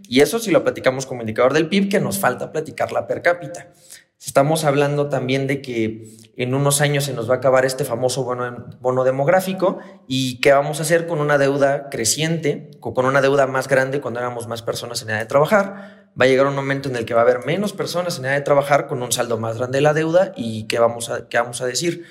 Y 0.09 0.21
eso 0.21 0.39
si 0.39 0.51
lo 0.51 0.65
platicamos 0.65 1.07
como 1.07 1.23
indicador 1.23 1.53
del 1.53 1.69
PIB, 1.69 1.89
que 1.89 2.01
nos 2.01 2.19
falta 2.19 2.51
platicarla 2.51 3.07
per 3.07 3.23
cápita. 3.23 3.69
Estamos 4.25 4.63
hablando 4.65 5.09
también 5.09 5.49
de 5.49 5.61
que 5.61 6.07
en 6.37 6.55
unos 6.55 6.81
años 6.81 7.05
se 7.05 7.13
nos 7.13 7.29
va 7.29 7.35
a 7.35 7.37
acabar 7.39 7.65
este 7.65 7.85
famoso 7.85 8.23
bono, 8.23 9.05
demográfico 9.05 9.81
y 10.07 10.41
qué 10.41 10.53
vamos 10.53 10.79
a 10.79 10.83
hacer 10.83 11.09
con 11.09 11.21
una 11.21 11.39
deuda 11.39 11.89
creciente, 11.91 12.71
con 12.79 13.05
una 13.05 13.21
deuda 13.21 13.49
más 13.49 13.67
grande 13.67 14.01
cuando 14.01 14.21
éramos 14.21 14.47
más 14.47 14.63
personas 14.63 15.03
en 15.03 15.11
edad 15.11 15.19
de 15.19 15.27
trabajar, 15.27 16.07
va 16.19 16.25
a 16.25 16.29
llegar 16.29 16.47
un 16.47 16.55
momento 16.55 16.89
en 16.89 16.95
el 16.95 17.05
que 17.05 17.15
va 17.15 17.23
a 17.23 17.25
haber 17.25 17.45
menos 17.45 17.73
personas 17.73 18.17
en 18.21 18.27
edad 18.27 18.35
de 18.35 18.43
trabajar 18.43 18.87
con 18.87 19.03
un 19.03 19.11
saldo 19.11 19.39
más 19.39 19.59
grande 19.59 19.79
de 19.79 19.83
la 19.83 19.93
deuda 19.93 20.33
y 20.37 20.69
¿qué 20.69 20.79
vamos 20.79 21.11
a, 21.11 21.29
qué 21.29 21.39
vamos 21.39 21.61
a 21.61 21.67
decir? 21.67 22.07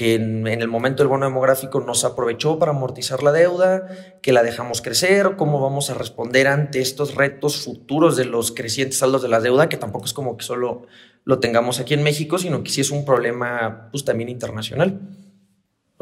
Que 0.00 0.14
en, 0.14 0.46
el 0.46 0.66
momento 0.66 1.02
del 1.02 1.08
bono 1.08 1.26
demográfico 1.26 1.78
nos 1.78 2.06
aprovechó 2.06 2.58
para 2.58 2.72
amortizar 2.72 3.22
la 3.22 3.32
deuda, 3.32 3.86
que 4.22 4.32
la 4.32 4.42
dejamos 4.42 4.80
crecer, 4.80 5.36
cómo 5.36 5.60
vamos 5.60 5.90
a 5.90 5.94
responder 5.94 6.48
ante 6.48 6.80
estos 6.80 7.16
retos 7.16 7.62
futuros 7.62 8.16
de 8.16 8.24
los 8.24 8.50
crecientes 8.50 8.96
saldos 8.96 9.20
de 9.20 9.28
la 9.28 9.40
deuda, 9.40 9.68
que 9.68 9.76
tampoco 9.76 10.06
es 10.06 10.14
como 10.14 10.38
que 10.38 10.44
solo 10.46 10.86
lo 11.24 11.38
tengamos 11.38 11.80
aquí 11.80 11.92
en 11.92 12.02
México, 12.02 12.38
sino 12.38 12.62
que 12.62 12.70
sí 12.70 12.80
es 12.80 12.90
un 12.90 13.04
problema 13.04 13.90
pues, 13.90 14.06
también 14.06 14.30
internacional. 14.30 14.98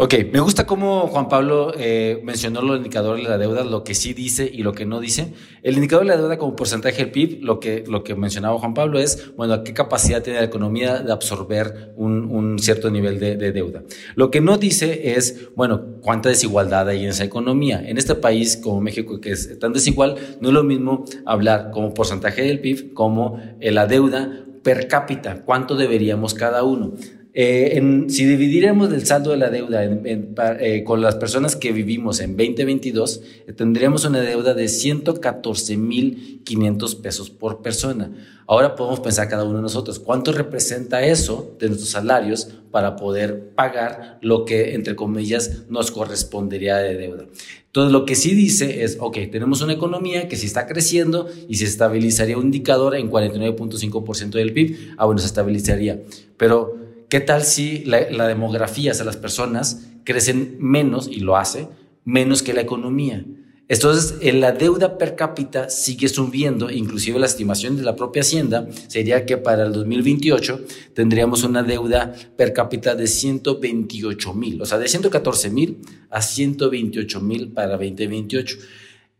Ok, 0.00 0.14
me 0.32 0.38
gusta 0.38 0.64
cómo 0.64 1.08
Juan 1.08 1.28
Pablo 1.28 1.72
eh, 1.76 2.20
mencionó 2.22 2.62
los 2.62 2.76
indicadores 2.76 3.24
de 3.24 3.30
la 3.30 3.36
deuda, 3.36 3.64
lo 3.64 3.82
que 3.82 3.96
sí 3.96 4.14
dice 4.14 4.48
y 4.48 4.62
lo 4.62 4.72
que 4.72 4.86
no 4.86 5.00
dice. 5.00 5.32
El 5.64 5.74
indicador 5.74 6.04
de 6.04 6.12
la 6.12 6.16
deuda 6.18 6.38
como 6.38 6.54
porcentaje 6.54 6.98
del 6.98 7.10
PIB, 7.10 7.40
lo 7.42 7.58
que, 7.58 7.82
lo 7.84 8.04
que 8.04 8.14
mencionaba 8.14 8.56
Juan 8.60 8.74
Pablo 8.74 9.00
es, 9.00 9.34
bueno, 9.34 9.64
qué 9.64 9.74
capacidad 9.74 10.22
tiene 10.22 10.38
la 10.38 10.44
economía 10.44 11.00
de 11.00 11.10
absorber 11.10 11.94
un, 11.96 12.60
cierto 12.60 12.92
nivel 12.92 13.18
de, 13.18 13.34
de, 13.34 13.50
deuda. 13.50 13.82
Lo 14.14 14.30
que 14.30 14.40
no 14.40 14.56
dice 14.56 15.16
es, 15.16 15.48
bueno, 15.56 15.82
cuánta 16.00 16.28
desigualdad 16.28 16.88
hay 16.88 17.02
en 17.02 17.10
esa 17.10 17.24
economía. 17.24 17.82
En 17.84 17.98
este 17.98 18.14
país 18.14 18.56
como 18.56 18.80
México, 18.80 19.20
que 19.20 19.32
es 19.32 19.58
tan 19.58 19.72
desigual, 19.72 20.14
no 20.40 20.50
es 20.50 20.54
lo 20.54 20.62
mismo 20.62 21.06
hablar 21.26 21.72
como 21.72 21.92
porcentaje 21.92 22.42
del 22.42 22.60
PIB 22.60 22.94
como 22.94 23.42
la 23.60 23.88
deuda 23.88 24.44
per 24.62 24.86
cápita, 24.86 25.42
cuánto 25.44 25.74
deberíamos 25.74 26.34
cada 26.34 26.62
uno. 26.62 26.92
Eh, 27.34 28.06
si 28.08 28.24
dividiéramos 28.24 28.90
el 28.92 29.06
saldo 29.06 29.30
de 29.30 29.36
la 29.36 29.48
deuda 29.50 29.84
eh, 29.84 30.82
con 30.84 31.02
las 31.02 31.14
personas 31.16 31.56
que 31.56 31.72
vivimos 31.72 32.20
en 32.20 32.36
2022, 32.36 33.20
eh, 33.46 33.52
tendríamos 33.52 34.06
una 34.06 34.20
deuda 34.20 34.54
de 34.54 34.64
114.500 34.64 37.00
pesos 37.00 37.30
por 37.30 37.62
persona. 37.62 38.10
Ahora 38.46 38.76
podemos 38.76 39.00
pensar 39.00 39.28
cada 39.28 39.44
uno 39.44 39.56
de 39.56 39.62
nosotros, 39.62 39.98
¿cuánto 39.98 40.32
representa 40.32 41.04
eso 41.04 41.54
de 41.60 41.68
nuestros 41.68 41.90
salarios 41.90 42.48
para 42.70 42.96
poder 42.96 43.50
pagar 43.54 44.18
lo 44.22 44.46
que, 44.46 44.74
entre 44.74 44.96
comillas, 44.96 45.64
nos 45.68 45.90
correspondería 45.90 46.78
de 46.78 46.96
deuda? 46.96 47.26
Entonces, 47.66 47.92
lo 47.92 48.06
que 48.06 48.14
sí 48.14 48.34
dice 48.34 48.84
es, 48.84 48.96
ok, 48.98 49.18
tenemos 49.30 49.60
una 49.60 49.74
economía 49.74 50.28
que 50.28 50.36
si 50.36 50.46
está 50.46 50.66
creciendo 50.66 51.28
y 51.46 51.56
se 51.56 51.66
estabilizaría 51.66 52.38
un 52.38 52.46
indicador 52.46 52.96
en 52.96 53.10
49.5% 53.10 54.30
del 54.30 54.54
PIB, 54.54 54.94
ah, 54.96 55.04
bueno, 55.04 55.20
se 55.20 55.26
estabilizaría. 55.26 56.00
Pero 56.38 56.87
¿Qué 57.08 57.20
tal 57.20 57.42
si 57.42 57.84
la, 57.84 58.26
demografía, 58.26 58.92
o 58.92 58.94
sea, 58.94 59.06
las 59.06 59.16
personas 59.16 59.86
crecen 60.04 60.56
menos, 60.60 61.08
y 61.08 61.20
lo 61.20 61.38
hace, 61.38 61.68
menos 62.04 62.42
que 62.42 62.52
la 62.52 62.60
economía? 62.60 63.24
Entonces, 63.66 64.16
en 64.20 64.40
la 64.40 64.52
deuda 64.52 64.98
per 64.98 65.16
cápita 65.16 65.70
sigue 65.70 66.08
subiendo, 66.08 66.70
inclusive 66.70 67.18
la 67.18 67.24
estimación 67.24 67.76
de 67.76 67.82
la 67.82 67.96
propia 67.96 68.20
Hacienda 68.20 68.68
sería 68.88 69.24
que 69.24 69.38
para 69.38 69.64
el 69.64 69.72
2028 69.72 70.60
tendríamos 70.94 71.44
una 71.44 71.62
deuda 71.62 72.12
per 72.36 72.52
cápita 72.52 72.94
de 72.94 73.06
128 73.06 74.34
mil, 74.34 74.60
o 74.60 74.66
sea, 74.66 74.78
de 74.78 74.88
114 74.88 75.50
mil 75.50 75.78
a 76.10 76.20
128 76.20 77.20
mil 77.20 77.52
para 77.52 77.72
2028. 77.72 78.56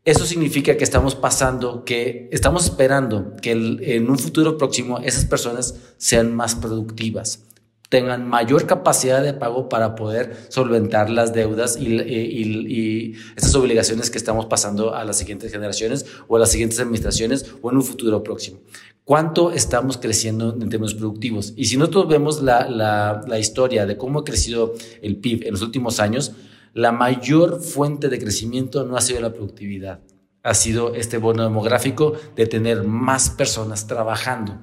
Eso 0.05 0.25
significa 0.27 0.77
que 0.77 0.85
estamos 0.85 1.15
pasando, 1.15 1.85
que 1.85 2.29
estamos 2.33 2.65
esperando 2.65 3.35
que 3.43 3.53
en 3.53 4.11
un 4.11 4.19
futuro 4.19 4.57
próximo 4.57 4.99
esas 5.01 5.27
personas 5.27 5.75
sean 5.99 6.35
más 6.35 6.55
productivas 6.55 7.48
tengan 7.89 8.29
mayor 8.29 8.67
capacidad 8.67 9.23
de 9.23 9.33
pago 9.33 9.69
para 9.69 9.95
poder 9.95 10.37
solventar 10.49 11.09
las 11.09 11.33
deudas 11.33 11.79
y, 11.79 11.87
y, 11.87 13.15
estas 13.35 13.55
obligaciones 13.55 14.11
que 14.11 14.19
estamos 14.19 14.47
pasando 14.47 14.95
a 14.95 15.05
las 15.05 15.17
siguientes 15.19 15.51
generaciones 15.51 16.05
o 16.27 16.37
a 16.37 16.39
las 16.39 16.51
siguientes 16.51 16.79
administraciones 16.81 17.55
o 17.63 17.71
en 17.71 17.77
un 17.77 17.83
futuro 17.83 18.23
próximo. 18.23 18.61
¿Cuánto 19.05 19.53
estamos 19.53 19.97
creciendo 19.97 20.53
en 20.53 20.69
términos 20.69 20.95
productivos? 20.95 21.55
Y 21.57 21.65
si 21.65 21.79
nosotros 21.79 22.09
vemos 22.09 22.43
la, 22.43 22.69
la, 22.69 23.23
la 23.27 23.39
historia 23.39 23.87
de 23.87 23.97
cómo 23.97 24.19
ha 24.19 24.25
crecido 24.25 24.75
el 25.01 25.17
PIB 25.17 25.47
en 25.47 25.53
los 25.53 25.63
últimos 25.63 25.99
años, 25.99 26.33
la 26.75 26.93
mayor 26.93 27.61
fuente 27.63 28.11
de 28.11 28.19
crecimiento 28.19 28.85
no 28.85 28.99
ha 28.99 29.01
sido 29.01 29.21
la 29.21 29.33
productividad, 29.33 30.01
ha 30.43 30.53
sido 30.53 30.95
este 30.95 31.17
bono 31.17 31.43
demográfico 31.43 32.13
de 32.37 32.47
tener 32.47 32.85
más 32.85 33.31
personas 33.31 33.87
trabajando. 33.87 34.63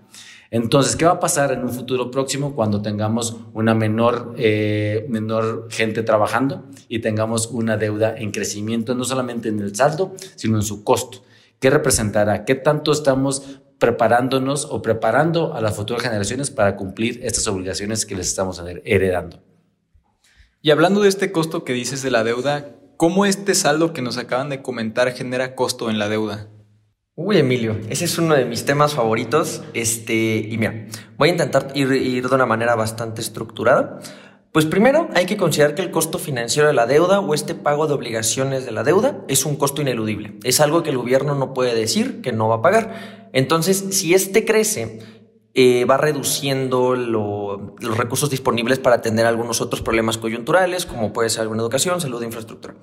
Entonces, 0.56 0.96
¿qué 0.96 1.04
va 1.04 1.12
a 1.12 1.20
pasar 1.20 1.52
en 1.52 1.64
un 1.64 1.70
futuro 1.70 2.10
próximo 2.10 2.56
cuando 2.56 2.82
tengamos 2.82 3.36
una 3.54 3.76
menor, 3.76 4.36
eh, 4.38 5.06
menor 5.10 5.68
gente 5.70 6.02
trabajando 6.02 6.64
y 6.88 7.00
tengamos 7.00 7.48
una 7.48 7.76
deuda 7.76 8.16
en 8.18 8.32
crecimiento, 8.32 8.96
no 8.96 9.04
solamente 9.04 9.50
en 9.50 9.60
el 9.60 9.76
saldo, 9.76 10.14
sino 10.38 10.56
en 10.56 10.64
su 10.64 10.86
costo? 10.86 11.26
¿Qué 11.60 11.70
representará? 11.70 12.46
¿Qué 12.46 12.56
tanto 12.56 12.94
estamos 12.94 13.60
preparándonos 13.80 14.64
o 14.72 14.82
preparando 14.82 15.56
a 15.56 15.60
las 15.60 15.76
futuras 15.76 16.04
generaciones 16.04 16.52
para 16.52 16.78
cumplir 16.78 17.20
estas 17.22 17.46
obligaciones 17.50 18.06
que 18.06 18.16
les 18.16 18.28
estamos 18.30 18.64
heredando? 18.86 19.44
Y 20.62 20.72
hablando 20.72 21.02
de 21.02 21.10
este 21.10 21.34
costo 21.34 21.66
que 21.66 21.74
dices 21.74 22.02
de 22.02 22.12
la 22.12 22.24
deuda, 22.24 22.78
¿cómo 22.96 23.26
este 23.26 23.56
saldo 23.56 23.92
que 23.92 24.02
nos 24.02 24.18
acaban 24.18 24.48
de 24.48 24.62
comentar 24.62 25.12
genera 25.12 25.54
costo 25.54 25.90
en 25.90 26.00
la 26.00 26.08
deuda? 26.08 26.48
Uy, 27.18 27.38
Emilio, 27.38 27.78
ese 27.88 28.04
es 28.04 28.18
uno 28.18 28.36
de 28.36 28.44
mis 28.44 28.66
temas 28.66 28.94
favoritos. 28.94 29.64
Este, 29.74 30.36
y 30.50 30.58
mira, 30.58 30.88
voy 31.18 31.30
a 31.30 31.32
intentar 31.32 31.72
ir, 31.74 31.88
de 31.88 32.36
una 32.36 32.46
manera 32.46 32.76
bastante 32.76 33.22
estructurada. 33.22 34.02
Pues 34.52 34.66
primero 34.66 35.08
hay 35.16 35.26
que 35.26 35.38
considerar 35.38 35.76
que 35.76 35.82
el 35.82 35.92
costo 35.92 36.20
financiero 36.20 36.68
de 36.68 36.74
la 36.74 36.86
deuda 36.86 37.22
o 37.22 37.34
este 37.34 37.56
pago 37.56 37.88
de 37.88 37.94
obligaciones 37.94 38.66
de 38.66 38.74
la 38.74 38.84
deuda 38.84 39.24
es 39.30 39.46
un 39.46 39.56
costo 39.56 39.82
ineludible. 39.82 40.38
Es 40.44 40.60
algo 40.60 40.84
que 40.84 40.90
el 40.90 40.98
gobierno 40.98 41.36
no 41.36 41.54
puede 41.54 41.74
decir 41.74 42.20
que 42.20 42.34
no 42.34 42.50
va 42.50 42.56
a 42.56 42.62
pagar. 42.62 43.30
Entonces, 43.32 43.86
si 43.92 44.14
este 44.14 44.44
crece, 44.44 45.00
eh, 45.54 45.86
va 45.86 45.96
reduciendo 45.96 46.98
los 46.98 47.98
recursos 47.98 48.30
disponibles 48.30 48.80
para 48.80 48.98
atender 48.98 49.26
algunos 49.26 49.62
otros 49.62 49.82
problemas 49.82 50.18
coyunturales, 50.18 50.86
como 50.86 51.14
puede 51.14 51.30
ser 51.30 51.44
alguna 51.44 51.62
educación, 51.62 52.02
salud 52.02 52.22
e 52.22 52.26
infraestructura. 52.26 52.76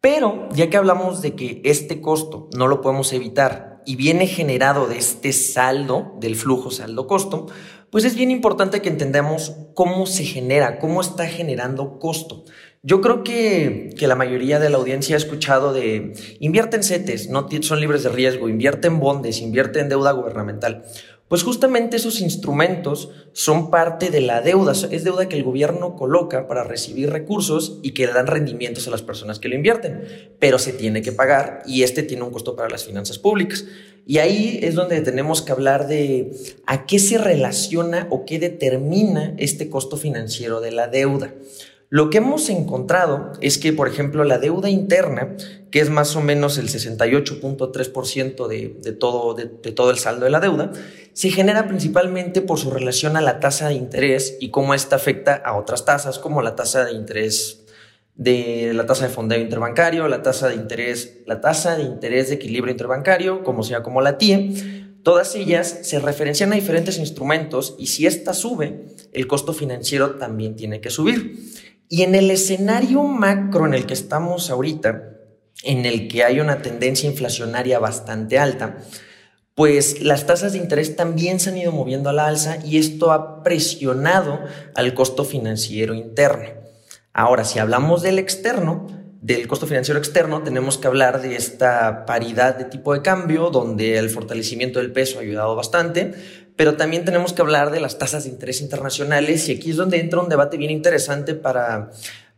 Pero 0.00 0.48
ya 0.52 0.70
que 0.70 0.76
hablamos 0.76 1.20
de 1.20 1.34
que 1.34 1.60
este 1.64 2.00
costo 2.00 2.48
no 2.56 2.68
lo 2.68 2.80
podemos 2.80 3.12
evitar 3.12 3.82
y 3.84 3.96
viene 3.96 4.26
generado 4.26 4.86
de 4.86 4.98
este 4.98 5.32
saldo, 5.32 6.16
del 6.20 6.36
flujo 6.36 6.70
saldo-costo, 6.70 7.46
pues 7.90 8.04
es 8.04 8.14
bien 8.14 8.30
importante 8.30 8.80
que 8.80 8.88
entendamos 8.88 9.56
cómo 9.74 10.06
se 10.06 10.24
genera, 10.24 10.78
cómo 10.78 11.00
está 11.00 11.26
generando 11.26 11.98
costo. 11.98 12.44
Yo 12.82 13.02
creo 13.02 13.24
que, 13.24 13.90
que, 13.98 14.06
la 14.06 14.14
mayoría 14.14 14.58
de 14.58 14.70
la 14.70 14.78
audiencia 14.78 15.16
ha 15.16 15.18
escuchado 15.18 15.74
de 15.74 16.14
invierte 16.38 16.76
en 16.76 16.82
CETES, 16.82 17.28
no 17.28 17.46
son 17.60 17.80
libres 17.80 18.02
de 18.02 18.08
riesgo, 18.08 18.48
invierte 18.48 18.86
en 18.86 19.00
bondes, 19.00 19.40
invierte 19.40 19.80
en 19.80 19.90
deuda 19.90 20.12
gubernamental. 20.12 20.84
Pues 21.30 21.44
justamente 21.44 21.96
esos 21.96 22.20
instrumentos 22.20 23.10
son 23.32 23.70
parte 23.70 24.10
de 24.10 24.20
la 24.20 24.40
deuda, 24.40 24.72
es 24.72 25.04
deuda 25.04 25.28
que 25.28 25.36
el 25.36 25.44
gobierno 25.44 25.94
coloca 25.94 26.48
para 26.48 26.64
recibir 26.64 27.08
recursos 27.10 27.78
y 27.84 27.92
que 27.92 28.08
dan 28.08 28.26
rendimientos 28.26 28.88
a 28.88 28.90
las 28.90 29.02
personas 29.02 29.38
que 29.38 29.48
lo 29.48 29.54
invierten, 29.54 30.02
pero 30.40 30.58
se 30.58 30.72
tiene 30.72 31.02
que 31.02 31.12
pagar 31.12 31.62
y 31.64 31.84
este 31.84 32.02
tiene 32.02 32.24
un 32.24 32.32
costo 32.32 32.56
para 32.56 32.68
las 32.68 32.84
finanzas 32.84 33.20
públicas. 33.20 33.64
Y 34.08 34.18
ahí 34.18 34.58
es 34.60 34.74
donde 34.74 35.00
tenemos 35.02 35.40
que 35.40 35.52
hablar 35.52 35.86
de 35.86 36.32
a 36.66 36.84
qué 36.84 36.98
se 36.98 37.16
relaciona 37.16 38.08
o 38.10 38.24
qué 38.24 38.40
determina 38.40 39.36
este 39.38 39.70
costo 39.70 39.96
financiero 39.96 40.60
de 40.60 40.72
la 40.72 40.88
deuda. 40.88 41.32
Lo 41.92 42.08
que 42.08 42.18
hemos 42.18 42.48
encontrado 42.50 43.32
es 43.40 43.58
que, 43.58 43.72
por 43.72 43.88
ejemplo, 43.88 44.22
la 44.22 44.38
deuda 44.38 44.70
interna, 44.70 45.36
que 45.72 45.80
es 45.80 45.90
más 45.90 46.14
o 46.14 46.20
menos 46.20 46.56
el 46.56 46.68
68.3% 46.68 48.46
de, 48.46 48.76
de, 48.80 48.92
todo, 48.92 49.34
de, 49.34 49.46
todo 49.46 49.90
el 49.90 49.98
saldo 49.98 50.24
de 50.24 50.30
la 50.30 50.38
deuda, 50.38 50.70
se 51.14 51.30
genera 51.30 51.66
principalmente 51.66 52.42
por 52.42 52.60
su 52.60 52.70
relación 52.70 53.16
a 53.16 53.20
la 53.20 53.40
tasa 53.40 53.66
de 53.66 53.74
interés 53.74 54.36
y 54.38 54.50
cómo 54.50 54.72
esta 54.72 54.94
afecta 54.94 55.34
a 55.34 55.56
otras 55.56 55.84
tasas, 55.84 56.20
como 56.20 56.42
la 56.42 56.54
tasa 56.54 56.84
de 56.84 56.92
interés 56.92 57.66
de 58.14 58.72
la 58.72 58.86
tasa 58.86 59.08
de 59.08 59.12
fondeo 59.12 59.40
interbancario, 59.40 60.06
la 60.06 60.22
tasa 60.22 60.48
de 60.48 60.54
interés, 60.54 61.22
la 61.26 61.40
tasa 61.40 61.76
de 61.76 61.82
interés 61.82 62.28
de 62.28 62.36
equilibrio 62.36 62.70
interbancario, 62.70 63.42
como 63.42 63.64
sea 63.64 63.82
como 63.82 64.00
la 64.00 64.16
TIE. 64.16 64.86
Todas 65.02 65.34
ellas 65.34 65.80
se 65.82 65.98
referencian 65.98 66.52
a 66.52 66.56
diferentes 66.56 66.98
instrumentos 66.98 67.74
y 67.78 67.86
si 67.88 68.06
esta 68.06 68.32
sube, 68.32 68.84
el 69.12 69.26
costo 69.26 69.52
financiero 69.54 70.16
también 70.16 70.54
tiene 70.54 70.80
que 70.80 70.90
subir. 70.90 71.69
Y 71.92 72.04
en 72.04 72.14
el 72.14 72.30
escenario 72.30 73.02
macro 73.02 73.66
en 73.66 73.74
el 73.74 73.84
que 73.84 73.94
estamos 73.94 74.48
ahorita, 74.48 75.10
en 75.64 75.84
el 75.84 76.06
que 76.06 76.22
hay 76.22 76.38
una 76.38 76.62
tendencia 76.62 77.10
inflacionaria 77.10 77.80
bastante 77.80 78.38
alta, 78.38 78.78
pues 79.56 80.00
las 80.00 80.24
tasas 80.24 80.52
de 80.52 80.58
interés 80.58 80.94
también 80.94 81.40
se 81.40 81.50
han 81.50 81.58
ido 81.58 81.72
moviendo 81.72 82.08
a 82.08 82.12
la 82.12 82.28
alza 82.28 82.58
y 82.64 82.78
esto 82.78 83.10
ha 83.10 83.42
presionado 83.42 84.38
al 84.76 84.94
costo 84.94 85.24
financiero 85.24 85.92
interno. 85.92 86.60
Ahora, 87.12 87.44
si 87.44 87.58
hablamos 87.58 88.02
del 88.02 88.20
externo, 88.20 88.86
del 89.20 89.48
costo 89.48 89.66
financiero 89.66 89.98
externo, 89.98 90.44
tenemos 90.44 90.78
que 90.78 90.86
hablar 90.86 91.20
de 91.20 91.34
esta 91.34 92.06
paridad 92.06 92.56
de 92.56 92.66
tipo 92.66 92.94
de 92.94 93.02
cambio, 93.02 93.50
donde 93.50 93.98
el 93.98 94.10
fortalecimiento 94.10 94.78
del 94.78 94.92
peso 94.92 95.18
ha 95.18 95.22
ayudado 95.22 95.56
bastante, 95.56 96.14
pero 96.56 96.76
también 96.76 97.04
tenemos 97.04 97.32
que 97.32 97.42
hablar 97.42 97.70
de 97.70 97.80
las 97.80 97.98
tasas 97.98 98.24
de 98.24 98.30
interés 98.30 98.60
internacionales 98.60 99.48
y 99.48 99.52
aquí 99.52 99.70
es 99.70 99.76
donde 99.76 100.00
entra 100.00 100.20
un 100.20 100.28
debate 100.28 100.56
bien 100.56 100.70
interesante 100.70 101.34
para, 101.34 101.90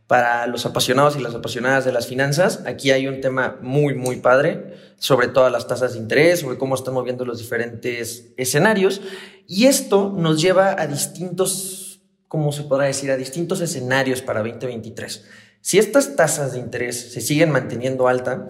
para 0.07 0.47
los 0.47 0.65
apasionados 0.65 1.15
y 1.15 1.21
las 1.21 1.33
apasionadas 1.33 1.85
de 1.85 1.91
las 1.91 2.07
finanzas, 2.07 2.61
aquí 2.65 2.91
hay 2.91 3.07
un 3.07 3.21
tema 3.21 3.57
muy, 3.61 3.95
muy 3.95 4.17
padre 4.17 4.75
sobre 4.97 5.27
todas 5.27 5.51
las 5.51 5.67
tasas 5.67 5.93
de 5.93 5.99
interés, 5.99 6.41
sobre 6.41 6.57
cómo 6.57 6.75
están 6.75 6.93
moviendo 6.93 7.25
los 7.25 7.37
diferentes 7.37 8.27
escenarios. 8.37 9.01
Y 9.47 9.65
esto 9.65 10.13
nos 10.15 10.41
lleva 10.41 10.79
a 10.79 10.87
distintos, 10.87 12.01
¿cómo 12.27 12.51
se 12.51 12.63
podrá 12.63 12.85
decir? 12.85 13.11
A 13.11 13.17
distintos 13.17 13.59
escenarios 13.59 14.21
para 14.21 14.41
2023. 14.41 15.25
Si 15.61 15.77
estas 15.77 16.15
tasas 16.15 16.53
de 16.53 16.59
interés 16.59 17.11
se 17.11 17.19
siguen 17.21 17.49
manteniendo 17.49 18.07
alta, 18.07 18.49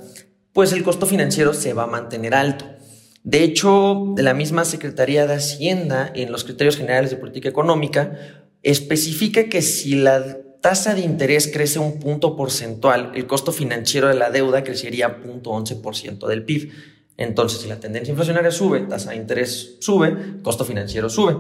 pues 0.52 0.74
el 0.74 0.84
costo 0.84 1.06
financiero 1.06 1.54
se 1.54 1.74
va 1.74 1.84
a 1.84 1.88
mantener 1.88 2.36
alto. 2.36 2.66
De 3.24 3.44
hecho, 3.44 4.14
la 4.18 4.34
misma 4.34 4.66
Secretaría 4.66 5.26
de 5.26 5.36
Hacienda, 5.36 6.12
en 6.14 6.32
los 6.32 6.44
criterios 6.44 6.76
generales 6.76 7.10
de 7.10 7.18
política 7.18 7.48
económica, 7.48 8.18
especifica 8.64 9.46
que 9.46 9.62
si 9.62 9.96
la 9.96 10.38
tasa 10.62 10.94
de 10.94 11.02
interés 11.02 11.50
crece 11.52 11.80
un 11.80 12.00
punto 12.00 12.36
porcentual, 12.36 13.12
el 13.16 13.26
costo 13.26 13.52
financiero 13.52 14.10
de 14.10 14.16
la 14.16 14.30
deuda 14.30 14.64
crecería 14.64 15.22
0.11% 15.22 16.28
del 16.28 16.44
PIB. 16.44 16.72
Entonces, 17.16 17.62
si 17.62 17.70
la 17.70 17.80
tendencia 17.80 18.12
inflacionaria 18.12 18.52
sube, 18.52 18.82
tasa 18.82 19.12
de 19.12 19.18
interés 19.18 19.78
sube, 19.80 20.42
costo 20.42 20.66
financiero 20.66 21.10
sube. 21.10 21.38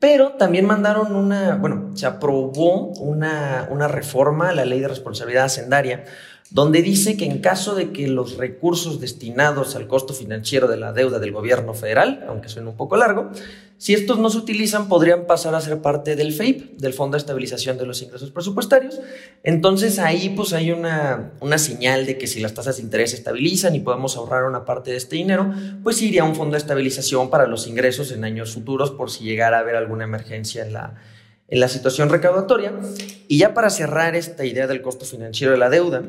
Pero 0.00 0.32
también 0.32 0.64
mandaron 0.66 1.14
una, 1.14 1.56
bueno, 1.56 1.90
se 1.94 2.06
aprobó 2.06 2.86
una, 2.94 3.68
una 3.70 3.86
reforma 3.86 4.48
a 4.48 4.54
la 4.54 4.64
ley 4.64 4.80
de 4.80 4.88
responsabilidad 4.88 5.44
hacendaria, 5.44 6.04
donde 6.50 6.82
dice 6.82 7.16
que 7.16 7.24
en 7.24 7.38
caso 7.38 7.74
de 7.76 7.92
que 7.92 8.08
los 8.08 8.36
recursos 8.36 9.00
destinados 9.00 9.76
al 9.76 9.86
costo 9.86 10.14
financiero 10.14 10.66
de 10.66 10.76
la 10.76 10.92
deuda 10.92 11.20
del 11.20 11.30
gobierno 11.30 11.74
federal, 11.74 12.24
aunque 12.28 12.48
suene 12.48 12.68
un 12.68 12.76
poco 12.76 12.96
largo, 12.96 13.30
si 13.78 13.94
estos 13.94 14.18
no 14.18 14.28
se 14.28 14.38
utilizan 14.38 14.88
podrían 14.88 15.26
pasar 15.26 15.54
a 15.54 15.60
ser 15.60 15.80
parte 15.80 16.16
del 16.16 16.32
FEIP, 16.32 16.76
del 16.78 16.92
Fondo 16.92 17.14
de 17.14 17.20
Estabilización 17.20 17.78
de 17.78 17.86
los 17.86 18.02
Ingresos 18.02 18.30
Presupuestarios. 18.30 19.00
Entonces 19.44 19.98
ahí 19.98 20.30
pues 20.30 20.52
hay 20.52 20.72
una, 20.72 21.32
una 21.40 21.56
señal 21.56 22.04
de 22.04 22.18
que 22.18 22.26
si 22.26 22.40
las 22.40 22.52
tasas 22.52 22.76
de 22.76 22.82
interés 22.82 23.10
se 23.10 23.16
estabilizan 23.16 23.76
y 23.76 23.80
podemos 23.80 24.16
ahorrar 24.16 24.44
una 24.44 24.64
parte 24.64 24.90
de 24.90 24.96
este 24.96 25.16
dinero, 25.16 25.54
pues 25.82 26.02
iría 26.02 26.22
a 26.22 26.24
un 26.26 26.34
fondo 26.34 26.52
de 26.52 26.58
estabilización 26.58 27.30
para 27.30 27.46
los 27.46 27.68
ingresos 27.68 28.10
en 28.10 28.24
años 28.24 28.52
futuros 28.52 28.90
por 28.90 29.10
si 29.10 29.24
llegara 29.24 29.56
a 29.56 29.60
haber 29.60 29.76
alguna 29.76 30.04
emergencia 30.04 30.62
en 30.66 30.72
la, 30.72 30.96
en 31.48 31.60
la 31.60 31.68
situación 31.68 32.10
recaudatoria. 32.10 32.72
Y 33.28 33.38
ya 33.38 33.54
para 33.54 33.70
cerrar 33.70 34.14
esta 34.14 34.44
idea 34.44 34.66
del 34.66 34.82
costo 34.82 35.06
financiero 35.06 35.52
de 35.52 35.58
la 35.58 35.70
deuda, 35.70 36.02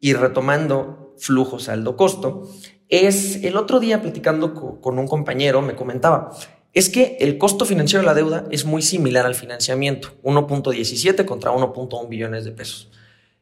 y 0.00 0.14
retomando 0.14 1.14
flujo 1.18 1.58
saldo 1.58 1.96
costo, 1.96 2.48
es 2.88 3.44
el 3.44 3.56
otro 3.56 3.78
día 3.78 4.02
platicando 4.02 4.80
con 4.80 4.98
un 4.98 5.06
compañero 5.06 5.62
me 5.62 5.76
comentaba, 5.76 6.32
es 6.72 6.88
que 6.88 7.16
el 7.20 7.36
costo 7.38 7.64
financiero 7.64 8.02
de 8.02 8.06
la 8.06 8.14
deuda 8.14 8.44
es 8.50 8.64
muy 8.64 8.82
similar 8.82 9.26
al 9.26 9.34
financiamiento, 9.34 10.10
1.17 10.22 11.24
contra 11.24 11.52
1.1 11.52 12.08
billones 12.08 12.44
de 12.44 12.52
pesos. 12.52 12.90